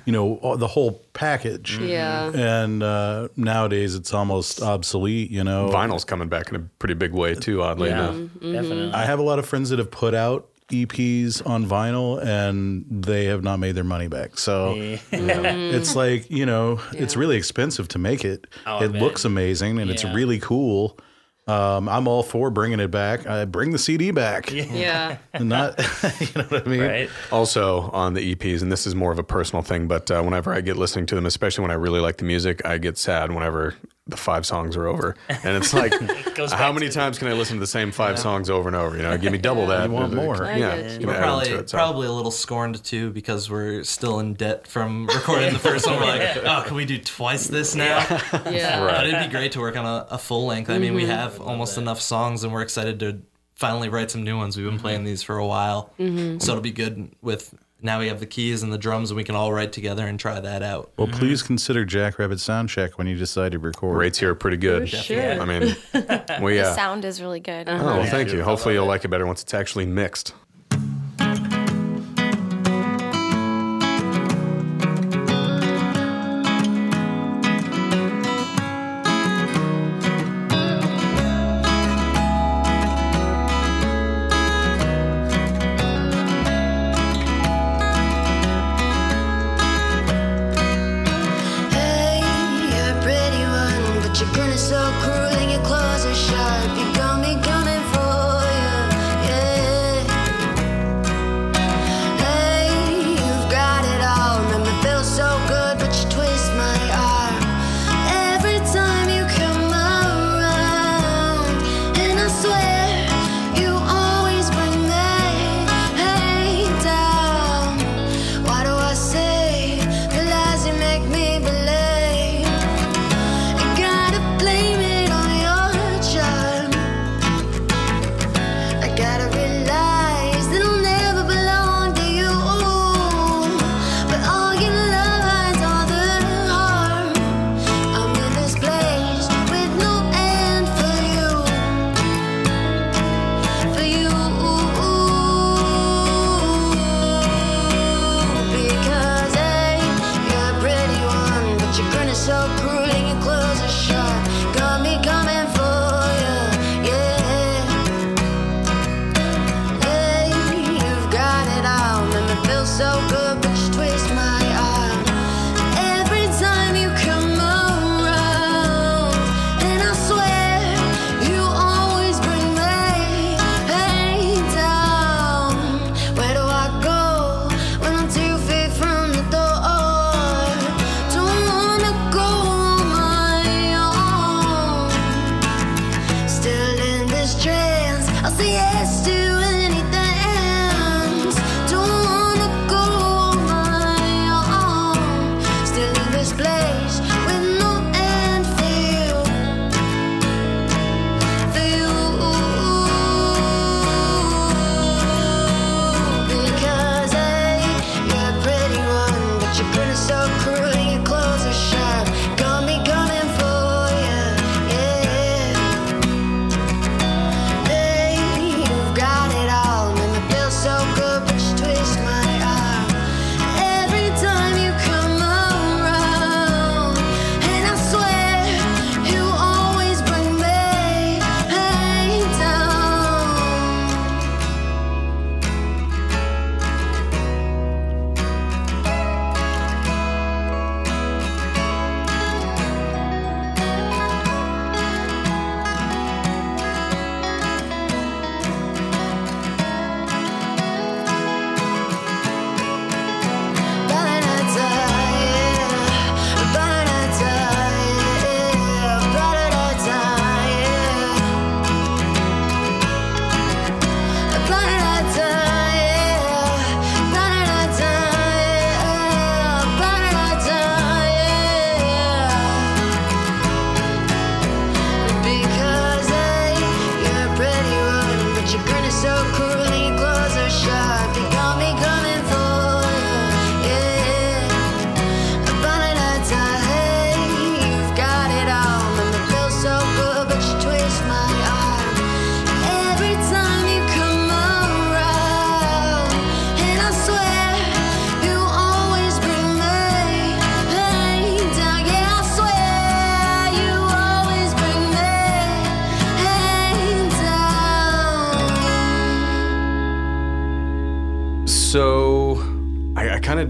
[0.04, 1.78] you know, the whole package.
[1.78, 2.30] Yeah.
[2.34, 5.70] And uh, nowadays it's almost obsolete, you know.
[5.70, 8.30] vinyl's coming back in a pretty big way too, oddly Yeah, enough.
[8.40, 8.92] definitely.
[8.92, 13.26] I have a lot of friends that have put out EPs on vinyl and they
[13.26, 14.38] have not made their money back.
[14.38, 18.46] So it's like, you know, it's really expensive to make it.
[18.66, 19.02] Oh, it man.
[19.02, 20.98] looks amazing and it's really cool.
[21.48, 23.26] Um, I'm all for bringing it back.
[23.26, 24.50] I bring the CD back.
[24.52, 25.18] Yeah.
[25.40, 25.76] Not,
[26.20, 26.80] you know what I mean?
[26.80, 27.10] right?
[27.32, 30.54] Also on the EPs, and this is more of a personal thing, but uh, whenever
[30.54, 33.32] I get listening to them, especially when I really like the music, I get sad
[33.32, 33.74] whenever
[34.08, 35.92] the five songs are over, and it's like,
[36.34, 38.74] goes how many to- times can I listen to the same five songs over and
[38.76, 38.96] over?
[38.96, 39.88] You know, give me double that.
[39.88, 40.44] You want more.
[40.44, 41.06] I Yeah, get give you.
[41.06, 41.76] me We're probably it, so.
[41.78, 46.00] probably a little scorned too because we're still in debt from recording the first one.
[46.00, 47.98] We're like, oh, can we do twice this now?
[48.50, 48.82] Yeah.
[48.82, 48.96] Right.
[48.96, 50.68] But it'd be great to work on a, a full length.
[50.70, 53.20] I mean, we have almost enough songs, and we're excited to
[53.54, 54.56] finally write some new ones.
[54.56, 57.14] We've been playing these for a while, so it'll be good.
[57.22, 60.06] With now we have the keys and the drums, and we can all write together
[60.06, 60.92] and try that out.
[60.96, 63.98] Well, please consider Jackrabbit Sound Shack when you decide to record.
[63.98, 64.88] Rates here are pretty good.
[64.88, 65.40] For sure.
[65.40, 65.76] I mean,
[66.40, 67.68] we The uh, sound is really good.
[67.68, 68.42] Oh, well, thank you.
[68.42, 70.34] Hopefully, you'll like it better once it's actually mixed.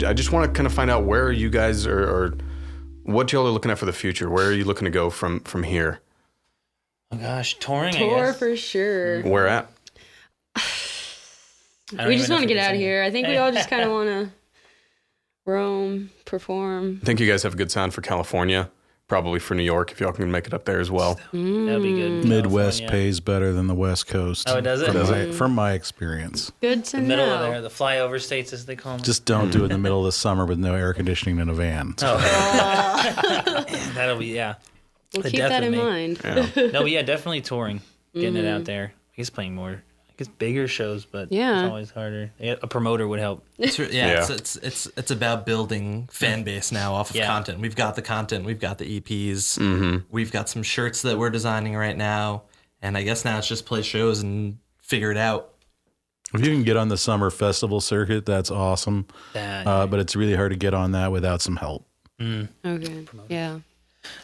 [0.05, 1.87] I, I kind of, I just want to kind of find out where you guys
[1.87, 2.35] are, or
[3.05, 4.31] what y'all are looking at for the future.
[4.31, 6.01] Where are you looking to go from from here?
[7.11, 7.95] Oh gosh, touring.
[7.95, 8.39] I Tour guess.
[8.39, 9.23] for sure.
[9.23, 9.31] Mm.
[9.31, 9.71] Where at?
[10.57, 10.63] I
[11.97, 13.03] don't We just want to get out of here.
[13.03, 14.31] I think we all just kind of want to
[15.45, 17.01] roam, perform.
[17.03, 18.71] I think you guys have a good sound for California.
[19.13, 21.17] Probably for New York if y'all can make it up there as well.
[21.35, 22.25] That'd be good.
[22.25, 22.29] Mm.
[22.29, 22.91] Midwest California.
[22.91, 24.49] pays better than the West Coast.
[24.49, 24.87] Oh, does it?
[24.87, 25.35] From, Does my, mm.
[25.35, 26.51] from my experience.
[26.63, 27.35] Good to The middle know.
[27.35, 29.05] of there, the flyover states as they call them.
[29.05, 31.51] Just don't do it in the middle of the summer with no air conditioning in
[31.51, 31.95] a van.
[32.01, 32.17] Oh.
[33.95, 34.55] That'll be yeah.
[35.13, 35.79] we'll the keep death that of in me.
[35.79, 36.19] mind.
[36.73, 37.83] No, but yeah, definitely touring,
[38.15, 38.65] getting it out mm-hmm.
[38.65, 38.95] there.
[39.11, 39.83] He's playing more.
[40.23, 41.63] I guess bigger shows, but Yeah.
[41.63, 42.31] it's always harder.
[42.41, 43.45] A promoter would help.
[43.59, 44.21] It's, yeah, Yeah.
[44.21, 47.27] It's, it's it's it's about building fan base now off of Yeah.
[47.27, 47.61] content.
[47.61, 51.75] We've got the content, we've got the EPs, we've got some shirts that we're designing
[51.77, 52.43] right now,
[52.83, 55.49] and I guess now it's just play shows and figure it out.
[56.35, 59.07] If you can get on the summer festival circuit, that's awesome.
[59.35, 61.87] That Uh, but it's really hard to get on that without some help.
[62.21, 63.07] Okay.
[63.29, 63.59] Yeah.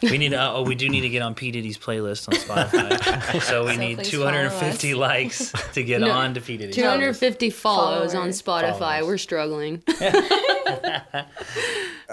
[0.01, 0.33] We need.
[0.33, 3.41] Uh, oh, we do need to get on P Diddy's playlist on Spotify.
[3.41, 6.11] so we So need 250 likes to get No.
[6.11, 6.73] on to P Diddy.
[6.73, 8.77] 250 follows on Spotify.
[8.79, 9.05] Followers.
[9.07, 9.83] We're struggling.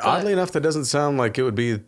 [0.03, 1.81] Oddly enough, that doesn't sound like it would be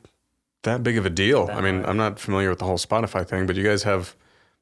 [0.63, 1.49] that big of a deal.
[1.53, 4.17] I mean, I'm not familiar with the whole Spotify thing, but you guys have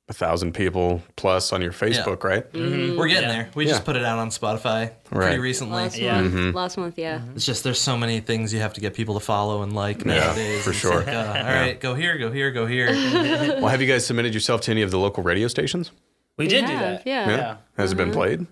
[0.08, 2.46] a thousand people plus on your Facebook, right?
[2.54, 3.48] We're getting there.
[3.56, 3.72] We Yeah.
[3.72, 5.26] just put it out on Spotify Right.
[5.26, 5.74] pretty recently.
[5.74, 6.20] Last Yeah.
[6.20, 6.54] month.
[6.54, 7.20] Last month, yeah.
[7.34, 10.04] It's just there's so many things you have to get people to follow and like
[10.04, 10.62] Yeah, nowadays.
[10.62, 10.96] for It's sure.
[10.98, 12.86] like, uh, all right, go here, go here, go here.
[13.60, 15.90] Well, have you guys submitted yourself to any of the local radio stations?
[16.38, 17.02] We did do have, that.
[17.06, 17.28] yeah.
[17.28, 17.56] Yeah.
[17.76, 18.46] Has it been played?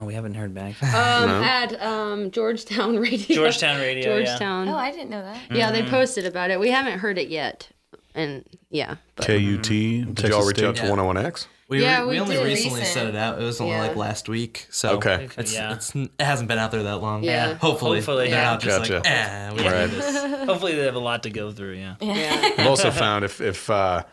[0.00, 0.82] Oh, we haven't heard back.
[0.82, 0.88] Um,
[1.44, 3.36] At um, Georgetown Radio.
[3.36, 4.24] Georgetown Radio, yeah.
[4.24, 4.68] Georgetown.
[4.68, 5.38] Oh, I didn't know that.
[5.56, 6.58] Yeah, they posted about it.
[6.58, 7.68] We haven't heard it yet.
[8.14, 8.96] And yeah.
[9.16, 9.62] But KUT.
[9.68, 10.90] Did y'all reach out to Yeah.
[10.90, 11.46] 101X?
[11.68, 12.44] We, Yeah, re- we, we only did.
[12.46, 12.94] recently Recent.
[12.94, 13.40] set it out.
[13.40, 13.82] It was only Yeah.
[13.88, 14.66] like last week.
[14.70, 15.28] So Okay.
[15.36, 15.74] it's, Yeah.
[15.74, 17.22] it's it hasn't been out there that long.
[17.22, 17.54] Yeah.
[17.54, 17.98] Hopefully.
[17.98, 18.50] Hopefully, they're yeah.
[18.52, 18.94] not just Gotcha.
[18.96, 19.90] like, eh, we Right.
[19.90, 20.46] do this.
[20.46, 21.74] Hopefully they have a lot to go through.
[21.74, 21.96] Yeah.
[22.00, 22.52] yeah.
[22.58, 24.04] I've also found if if uh,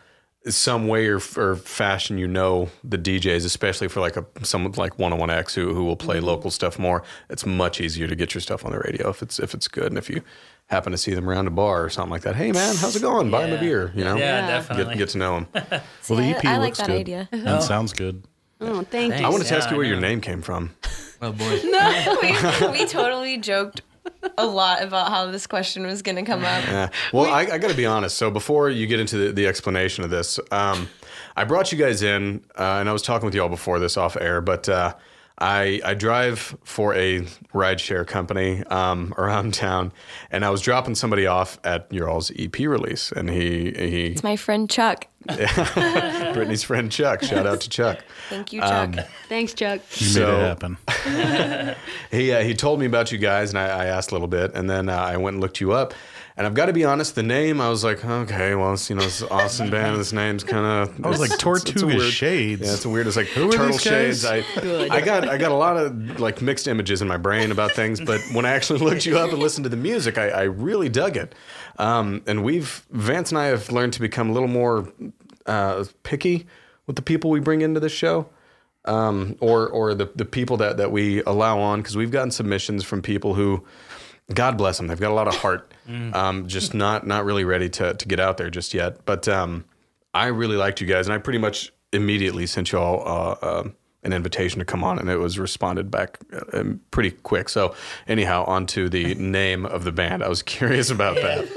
[0.48, 4.98] some way or, or fashion you know the DJs, especially for like a someone like
[4.98, 8.64] 101X who who will play local stuff more, it's much easier to get your stuff
[8.66, 10.20] on the radio if it's if it's good and if you
[10.68, 12.34] happen to see them around a bar or something like that.
[12.36, 13.30] Hey man, how's it going?
[13.30, 13.92] Buy them a beer.
[13.94, 14.46] You know, Yeah, Yeah.
[14.46, 14.84] definitely.
[14.94, 15.46] get get to know them.
[16.08, 17.28] Well, the EP I, I like looks that good idea.
[17.32, 18.24] and sounds good.
[18.60, 19.20] Oh, thank Thanks.
[19.20, 19.26] you.
[19.26, 20.74] I wanted to Yeah, ask you where your name came from.
[21.22, 21.60] Oh boy.
[22.72, 23.80] we, we totally joked
[24.36, 26.62] a lot about how this question was going to come up.
[26.64, 26.90] Yeah.
[27.10, 28.18] Well, I, I got to be honest.
[28.18, 30.90] So before you get into the, the explanation of this, um,
[31.34, 34.14] I brought you guys in, uh, and I was talking with y'all before this off
[34.20, 34.92] air, but uh,
[35.38, 37.20] I I drive for a
[37.54, 39.92] rideshare company um, around town,
[40.30, 44.22] and I was dropping somebody off at your all's EP release, and he he It's
[44.22, 45.06] my friend Chuck.
[45.26, 47.22] Brittany's friend Chuck.
[47.22, 47.98] Shout out to Chuck.
[48.30, 48.94] Thank you, Chuck.
[49.28, 49.80] Thanks, Chuck.
[50.00, 51.76] You So- made it happen.
[52.10, 54.54] He uh, he told me about you guys, and I, I asked a little bit,
[54.54, 55.92] and then uh, I went and looked you up.
[56.38, 58.96] And I've got to be honest, the name I was like, okay, well, it's, you
[58.96, 59.98] know, it's an Austin band.
[59.98, 61.00] This name's kind of.
[61.04, 62.60] I was like Tortuga Shades.
[62.60, 63.06] Yeah, it's a weird.
[63.06, 64.20] It's like are turtle these guys?
[64.20, 64.24] shades.
[64.26, 67.72] I I got I got a lot of like mixed images in my brain about
[67.72, 70.42] things, but when I actually looked you up and listened to the music, I, I
[70.42, 71.34] really dug it.
[71.78, 74.92] Um, and we've Vance and I have learned to become a little more
[75.46, 76.46] uh, picky
[76.86, 78.28] with the people we bring into the show
[78.86, 82.84] um, or or the the people that that we allow on because we've gotten submissions
[82.84, 83.64] from people who,
[84.32, 85.72] God bless them, they've got a lot of heart,
[86.14, 89.04] um, just not not really ready to to get out there just yet.
[89.04, 89.64] But um,
[90.12, 93.68] I really liked you guys, and I pretty much immediately sent you all uh, uh,
[94.02, 97.48] an invitation to come on, and it was responded back uh, um, pretty quick.
[97.48, 97.74] So
[98.08, 100.22] anyhow, on to the name of the band.
[100.24, 101.48] I was curious about that.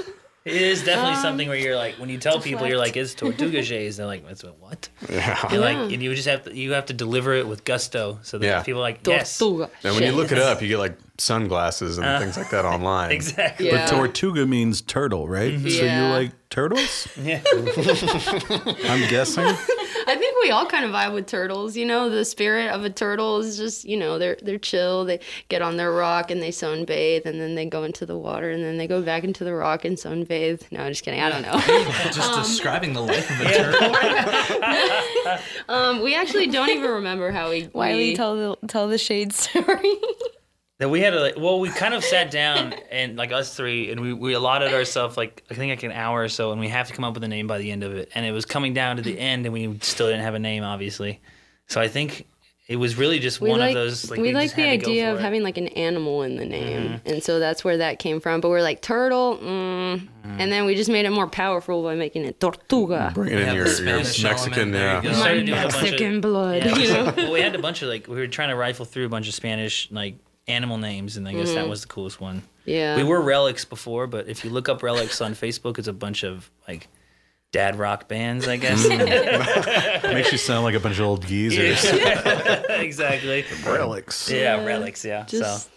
[0.42, 3.12] It is definitely Um, something where you're like, when you tell people, you're like, it's
[3.14, 3.98] Tortuga Shades.
[3.98, 4.88] They're like, it's what?
[5.10, 5.52] Yeah.
[5.52, 8.38] You're like, and you just have to, you have to deliver it with gusto, so
[8.38, 8.62] that Yeah.
[8.62, 9.70] people are like, yes, Tortuga.
[9.84, 13.10] And when you look it up, you get like sunglasses and things like that online.
[13.12, 13.66] exactly.
[13.66, 13.86] Yeah.
[13.86, 15.60] But Tortuga means turtle, right?
[15.60, 16.10] So you Yeah.
[16.10, 17.06] like turtles?
[17.20, 17.42] Yeah.
[18.88, 19.44] I'm guessing.
[20.06, 21.76] I think we all kind of vibe with turtles.
[21.76, 25.04] You know, the spirit of a turtle is just, you know, they're they're chill.
[25.04, 28.50] They get on their rock and they sunbathe, and then they go into the water,
[28.50, 30.70] and then they go back into the rock and sunbathe.
[30.70, 31.20] No, I'm just kidding.
[31.20, 31.60] I don't know.
[32.12, 33.96] Just describing the life of a turtle.
[35.68, 37.68] um, we actually don't even remember how we.
[37.72, 39.94] Wiley, we, tell the tell the shade story.
[40.80, 44.00] That we had a well, we kind of sat down and like us three, and
[44.00, 46.88] we, we allotted ourselves like I think like an hour or so, and we have
[46.88, 48.10] to come up with a name by the end of it.
[48.14, 50.64] And it was coming down to the end, and we still didn't have a name,
[50.64, 51.20] obviously.
[51.66, 52.26] So I think
[52.66, 54.10] it was really just we one like, of those.
[54.10, 55.16] Like we like the had to go idea of it.
[55.16, 55.24] Mm-hmm.
[55.24, 58.40] having like an animal in the name, and so that's where that came from.
[58.40, 62.24] But we're like turtle, mm, and then we just made it more powerful by making
[62.24, 63.10] it tortuga.
[63.12, 64.96] Bringing in have your, your Mexican, there yeah.
[64.96, 65.08] you go.
[65.10, 67.12] We started doing a bunch of- Mexican blood, Yeah, you know.
[67.18, 69.28] well, we had a bunch of like we were trying to rifle through a bunch
[69.28, 70.16] of Spanish like
[70.48, 72.36] animal names, and I guess that was the coolest one.
[72.38, 72.46] Mm-hmm.
[72.70, 72.96] Yeah.
[72.96, 76.22] We were relics before, but if you look up relics on Facebook, it's a bunch
[76.24, 76.88] of like
[77.52, 78.86] dad rock bands, I guess.
[80.04, 81.84] Makes you sound like a bunch of old geezers.
[82.68, 83.44] exactly.
[83.64, 84.30] Relics.
[84.30, 85.04] Yeah, relics.
[85.04, 85.24] Yeah.
[85.26, 85.70] Just- so.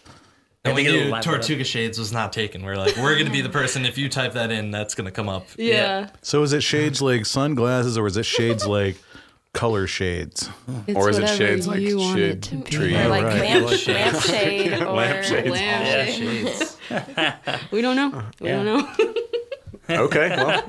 [0.66, 1.24] And we I knew line it up.
[1.24, 2.64] Tortuga Shades was not taken.
[2.64, 3.86] We're like, we're going to be the person.
[3.86, 5.46] If you type that in, that's going to come up.
[5.58, 6.10] Yeah.
[6.22, 8.96] So is it shades like sunglasses or is it shades like
[9.54, 10.50] color shades?
[10.88, 12.72] It's Or is it shades like you want shade it to be.
[12.72, 12.96] tree?
[12.98, 13.40] or like right.
[13.42, 15.50] lamp, lampshade or Lampshades.
[15.50, 16.78] Lampshade.
[16.90, 17.72] Yeah, shades.
[17.72, 18.24] We don't know.
[18.40, 18.94] We don't know.
[19.90, 20.64] Okay, well,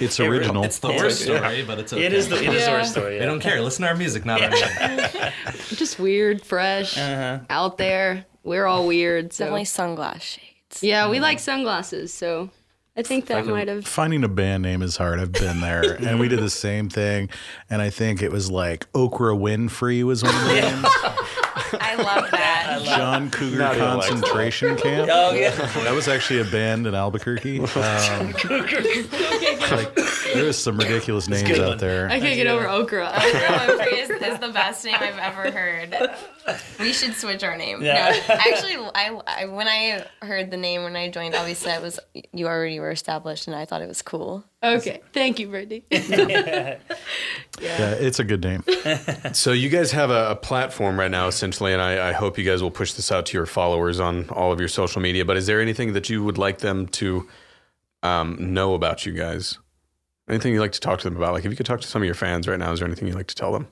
[0.00, 0.64] It's original.
[0.64, 2.02] It's the worst story, but it's okay.
[2.06, 2.72] It is the it is Yeah.
[2.76, 3.18] our story.
[3.18, 3.60] They don't care.
[3.60, 5.32] Listen to our music, not our name.
[5.68, 7.40] Just weird, fresh, Uh-huh.
[7.50, 8.24] out there.
[8.42, 9.34] We're all weird.
[9.34, 10.82] So definitely sunglass shades.
[10.82, 12.14] yeah, we like sunglasses.
[12.14, 12.48] So
[12.96, 13.86] I think that might have.
[13.86, 15.18] Finding a band name is hard.
[15.18, 17.28] I've been there, and we did the same thing.
[17.68, 20.86] And I think it was like Okra Winfrey was one of the names.
[21.80, 22.82] I love that.
[22.84, 24.08] John Cougar Now you like that.
[24.10, 25.10] Concentration Camp.
[25.12, 25.50] Oh yeah.
[25.50, 27.58] That was actually a band in Albuquerque.
[27.58, 28.42] Um, like,
[30.32, 32.08] there was some ridiculous names out there.
[32.08, 33.10] I can't get over okra.
[33.12, 35.96] Winfrey is, is the best name I've ever heard.
[36.78, 37.82] We should switch our name.
[37.82, 38.10] Yeah.
[38.28, 41.98] No, actually, I, I when I heard the name when I joined, obviously I was
[42.32, 44.44] you already were established, and I thought it was cool.
[44.62, 45.00] Okay.
[45.12, 45.84] Thank you, Brittany.
[47.60, 48.64] Yeah, it's a good name.
[49.32, 52.44] So you guys have a, a platform right now, essentially, and I, I hope you
[52.44, 55.24] guys will push this out to your followers on all of your social media.
[55.24, 57.28] But is there anything that you would like them to
[58.02, 59.58] um, know about you guys?
[60.28, 61.32] Anything you'd like to talk to them about?
[61.32, 63.06] Like, if you could talk to some of your fans right now, is there anything
[63.08, 63.68] you'd like to tell them?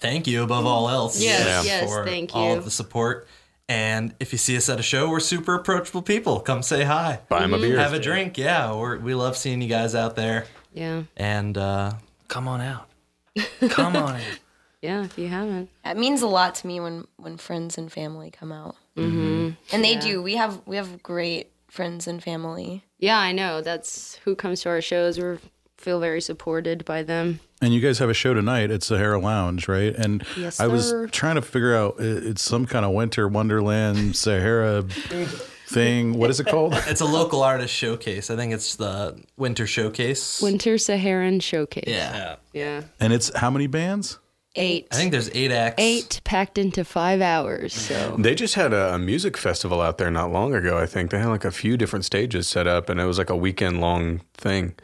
[0.00, 1.20] Thank you above all else.
[1.20, 1.62] Yes, Yeah.
[1.62, 3.26] yes, for thank all of the support.
[3.68, 6.40] And if you see us at a show, we're super approachable people.
[6.40, 7.20] Come say hi.
[7.28, 7.78] Buy them a beer.
[7.78, 8.36] Have a drink.
[8.36, 10.46] Yeah, we're, we love seeing you guys out there.
[10.74, 11.04] Yeah.
[11.16, 11.92] And uh,
[12.32, 12.88] Come on out.
[13.68, 14.38] Come on out.
[14.80, 15.68] Yeah, if you haven't.
[15.84, 19.50] It means a lot to me when when friends and family come out, mm-hmm.
[19.72, 20.22] and they do.
[20.22, 22.84] We have we have great friends and family.
[22.98, 23.60] Yeah, I know.
[23.60, 25.18] That's who comes to our shows.
[25.18, 25.38] We
[25.82, 27.40] feel very supported by them.
[27.60, 29.94] And you guys have a show tonight at Sahara Lounge, right?
[29.94, 34.82] And Yes, I was trying to figure out it's some kind of winter wonderland Sahara
[35.68, 36.14] thing.
[36.14, 36.74] What is it called?
[36.86, 38.30] it's a local artist showcase.
[38.30, 40.40] I think it's the Winter Showcase.
[40.42, 41.84] Winter Saharan Showcase.
[41.86, 42.36] yeah.
[42.52, 42.82] Yeah.
[43.00, 44.18] And it's how many bands?
[44.54, 44.86] Eight.
[44.92, 45.76] I think there's eight acts.
[45.78, 47.72] Eight packed into five hours.
[47.72, 50.76] So They just had a, a music festival out there not long ago.
[50.76, 53.30] I think they had like a few different stages set up, and it was like
[53.30, 54.74] a weekend long thing.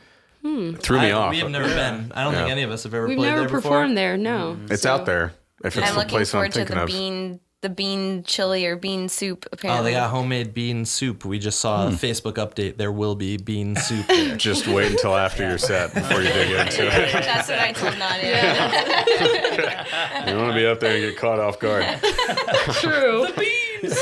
[0.80, 1.30] Threw me I- off.
[1.30, 2.12] We have never been.
[2.14, 3.60] I don't think any of us have ever we've played never there before.
[3.60, 4.16] performed there.
[4.16, 4.56] No.
[4.70, 5.32] It's So- out there.
[5.64, 6.86] If it's I'm the looking place I'm forward to thinking the of.
[6.88, 9.44] bean the bean chili or bean soup.
[9.50, 11.24] Apparently, Oh, they got homemade bean soup.
[11.24, 11.94] We just saw Hmm.
[11.94, 12.76] a Facebook update.
[12.76, 14.36] There will be bean soup there.
[14.36, 17.12] Just wait until after your set before you dig into it.
[17.12, 19.04] That's what I told Nadia.
[20.20, 21.84] You don't want to be up there and get caught off guard.
[22.74, 23.26] True.
[23.26, 23.32] The
[23.82, 23.98] beans.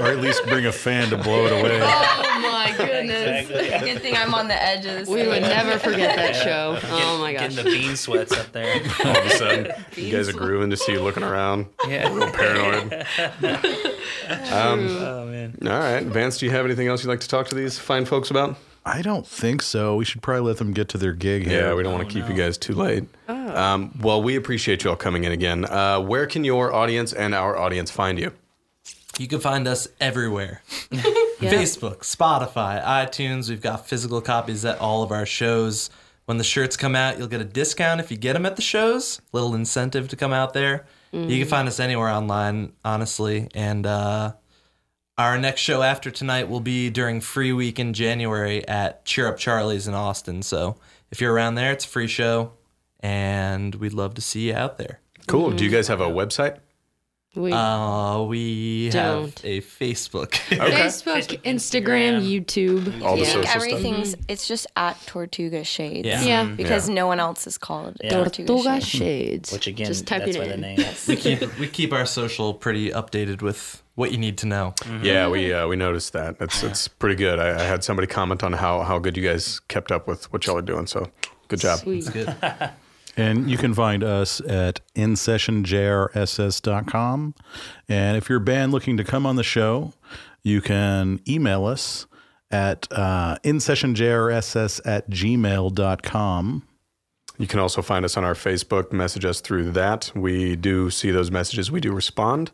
[0.00, 1.80] or at least bring a fan to blow it away.
[1.82, 2.37] Oh
[2.70, 3.48] my goodness.
[3.80, 5.08] Good thing I'm on the edge of this.
[5.08, 6.78] We would never forget that show.
[6.90, 7.54] Oh my gosh.
[7.54, 8.74] Getting the bean sweats up there.
[9.04, 11.66] All of a sudden, you guys are grooving to see you looking around.
[11.86, 12.12] Yeah.
[12.14, 13.06] Real paranoid.
[14.30, 15.56] Oh man.
[15.62, 18.04] All right, Vance, do you have anything else you'd like to talk to these fine
[18.04, 18.56] folks about?
[18.84, 19.96] I don't think so.
[19.96, 21.68] We should probably let them get to their gig here.
[21.68, 23.04] Yeah, we don't want to keep you guys too late.
[23.28, 25.64] Um, well, we appreciate you all coming in again.
[25.64, 28.32] Uh, where can your audience and our audience find you?
[29.18, 30.62] You can find us everywhere.
[31.40, 33.48] Facebook, Spotify, iTunes.
[33.48, 35.90] We've got physical copies at all of our shows.
[36.26, 38.62] When the shirts come out, you'll get a discount if you get them at the
[38.62, 39.20] shows.
[39.32, 40.86] Little incentive to come out there.
[41.10, 43.48] You can find us anywhere online, honestly.
[43.54, 44.34] And uh,
[45.16, 49.38] our next show after tonight will be during Free Week in January at Cheer Up
[49.38, 50.42] Charlie's in Austin.
[50.42, 50.76] So
[51.10, 52.52] if you're around there, it's a free show,
[53.00, 55.00] and we'd love to see you out there.
[55.26, 55.52] Cool.
[55.52, 56.58] Do you guys have a website?
[57.34, 59.26] We Uh, we Don't.
[59.38, 60.30] have a Facebook.
[60.48, 63.02] Facebook, Instagram, YouTube.
[63.02, 63.26] All the yeah.
[63.28, 63.56] social stuff.
[63.56, 66.06] Everything's it's just at Tortuga Shades.
[66.06, 66.22] Yeah.
[66.22, 66.44] Yeah.
[66.44, 66.94] Because Yeah.
[66.94, 68.10] no one else is called Yeah.
[68.10, 68.88] Tortuga Tortuga Shades.
[68.88, 69.52] Shades.
[69.52, 70.50] Which again, just type that's it why in.
[70.52, 70.78] the name.
[71.06, 74.74] we keep we keep our social pretty updated with what you need to know.
[75.02, 76.36] Yeah, we uh, we noticed that.
[76.40, 77.38] It's it's pretty good.
[77.38, 80.46] I, I had somebody comment on how how good you guys kept up with what
[80.46, 80.86] y'all are doing.
[80.86, 81.10] So
[81.48, 81.80] good job.
[81.80, 82.10] Sweet.
[82.12, 82.34] Good.
[83.18, 87.34] And you can find us at insessionjrss.com.
[87.88, 89.92] And if you're a band looking to come on the show,
[90.44, 92.06] you can email us
[92.50, 96.62] at uh, insessionjrss at gmail.com.
[97.38, 100.12] You can also find us on our Facebook, message us through that.
[100.14, 102.50] We do see those messages, we do respond.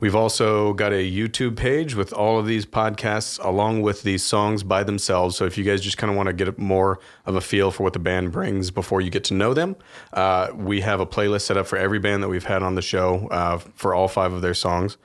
[0.00, 4.62] We've also got a YouTube page with all of these podcasts along with these songs
[4.62, 5.36] by themselves.
[5.36, 7.82] So if you guys just kind of want to get more of a feel for
[7.82, 9.76] what the band brings before you get to know them,
[10.12, 12.82] uh, we have a playlist set up for every band that we've had on the
[12.82, 14.96] show uh, for all five of their songs.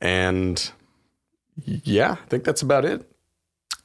[0.00, 0.70] And
[1.64, 3.09] yeah, I think that's about it.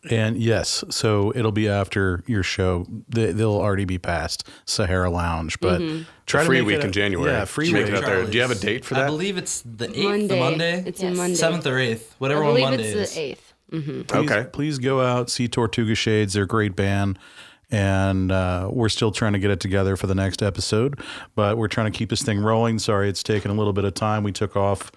[0.09, 2.85] And yes, so it'll be after your show.
[3.09, 5.79] They, they'll already be past Sahara Lounge, but
[6.25, 7.31] try to free make week it a- in January.
[7.31, 7.89] Yeah, free week.
[7.91, 8.25] out there.
[8.25, 9.03] Do you have a date for that?
[9.03, 10.27] I believe it's the eighth, Monday.
[10.27, 11.17] the Monday, It's Yes.
[11.17, 11.35] Monday.
[11.35, 13.15] seventh or eighth, I whatever one believe Monday it's is.
[13.15, 13.53] the eighth.
[13.71, 14.47] Please, Okay.
[14.51, 16.33] Please go out, see Tortuga Shades.
[16.33, 17.17] They're a great band.
[17.71, 20.99] And uh, we're still trying to get it together for the next episode,
[21.33, 22.77] but we're trying to keep this thing rolling.
[22.77, 24.21] Sorry, it's taken a little bit of time.
[24.23, 24.91] We took off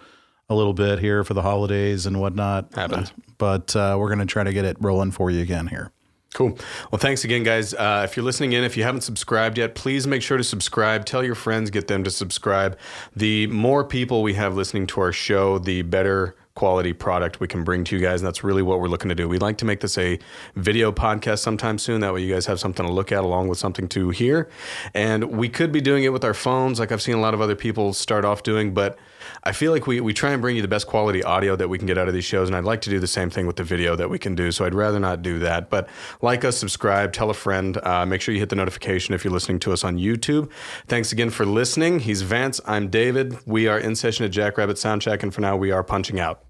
[0.49, 2.74] a little bit here for the holidays and whatnot.
[2.74, 3.12] Happens.
[3.36, 5.92] But uh, we're going to try to get it rolling for you again here.
[6.34, 6.59] Cool.
[6.90, 7.72] Well, thanks again, guys.
[7.72, 11.07] Uh, if you're listening in, if you haven't subscribed yet, please make sure to subscribe.
[11.07, 12.78] Tell your friends, get them to subscribe.
[13.16, 17.62] The more people we have listening to our show, the better quality product we can
[17.62, 18.20] bring to you guys.
[18.20, 19.28] And that's really what we're looking to do.
[19.28, 20.18] We'd like to make this a
[20.57, 22.01] video podcast sometime soon.
[22.01, 24.51] That way, you guys have something to look at along with something to hear.
[24.92, 27.40] And we could be doing it with our phones, like I've seen a lot of
[27.40, 28.99] other people start off doing, but
[29.45, 31.79] I feel like we, we try and bring you the best quality audio that we
[31.79, 33.57] can get out of these shows, and I'd like to do the same thing with
[33.57, 34.51] the video that we can do.
[34.53, 35.70] So I'd rather not do that.
[35.70, 35.89] But
[36.22, 37.79] like us, subscribe, tell a friend.
[37.83, 40.51] Uh, make sure you hit the notification if you're listening to us on YouTube.
[40.87, 42.01] Thanks again for listening.
[42.01, 42.61] He's Vance.
[42.66, 43.39] I'm David.
[43.47, 46.47] We are in session at Jackrabbit Sound Shack, and for now, we are punching out.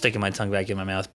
[0.00, 1.06] Sticking my tongue back in my mouth.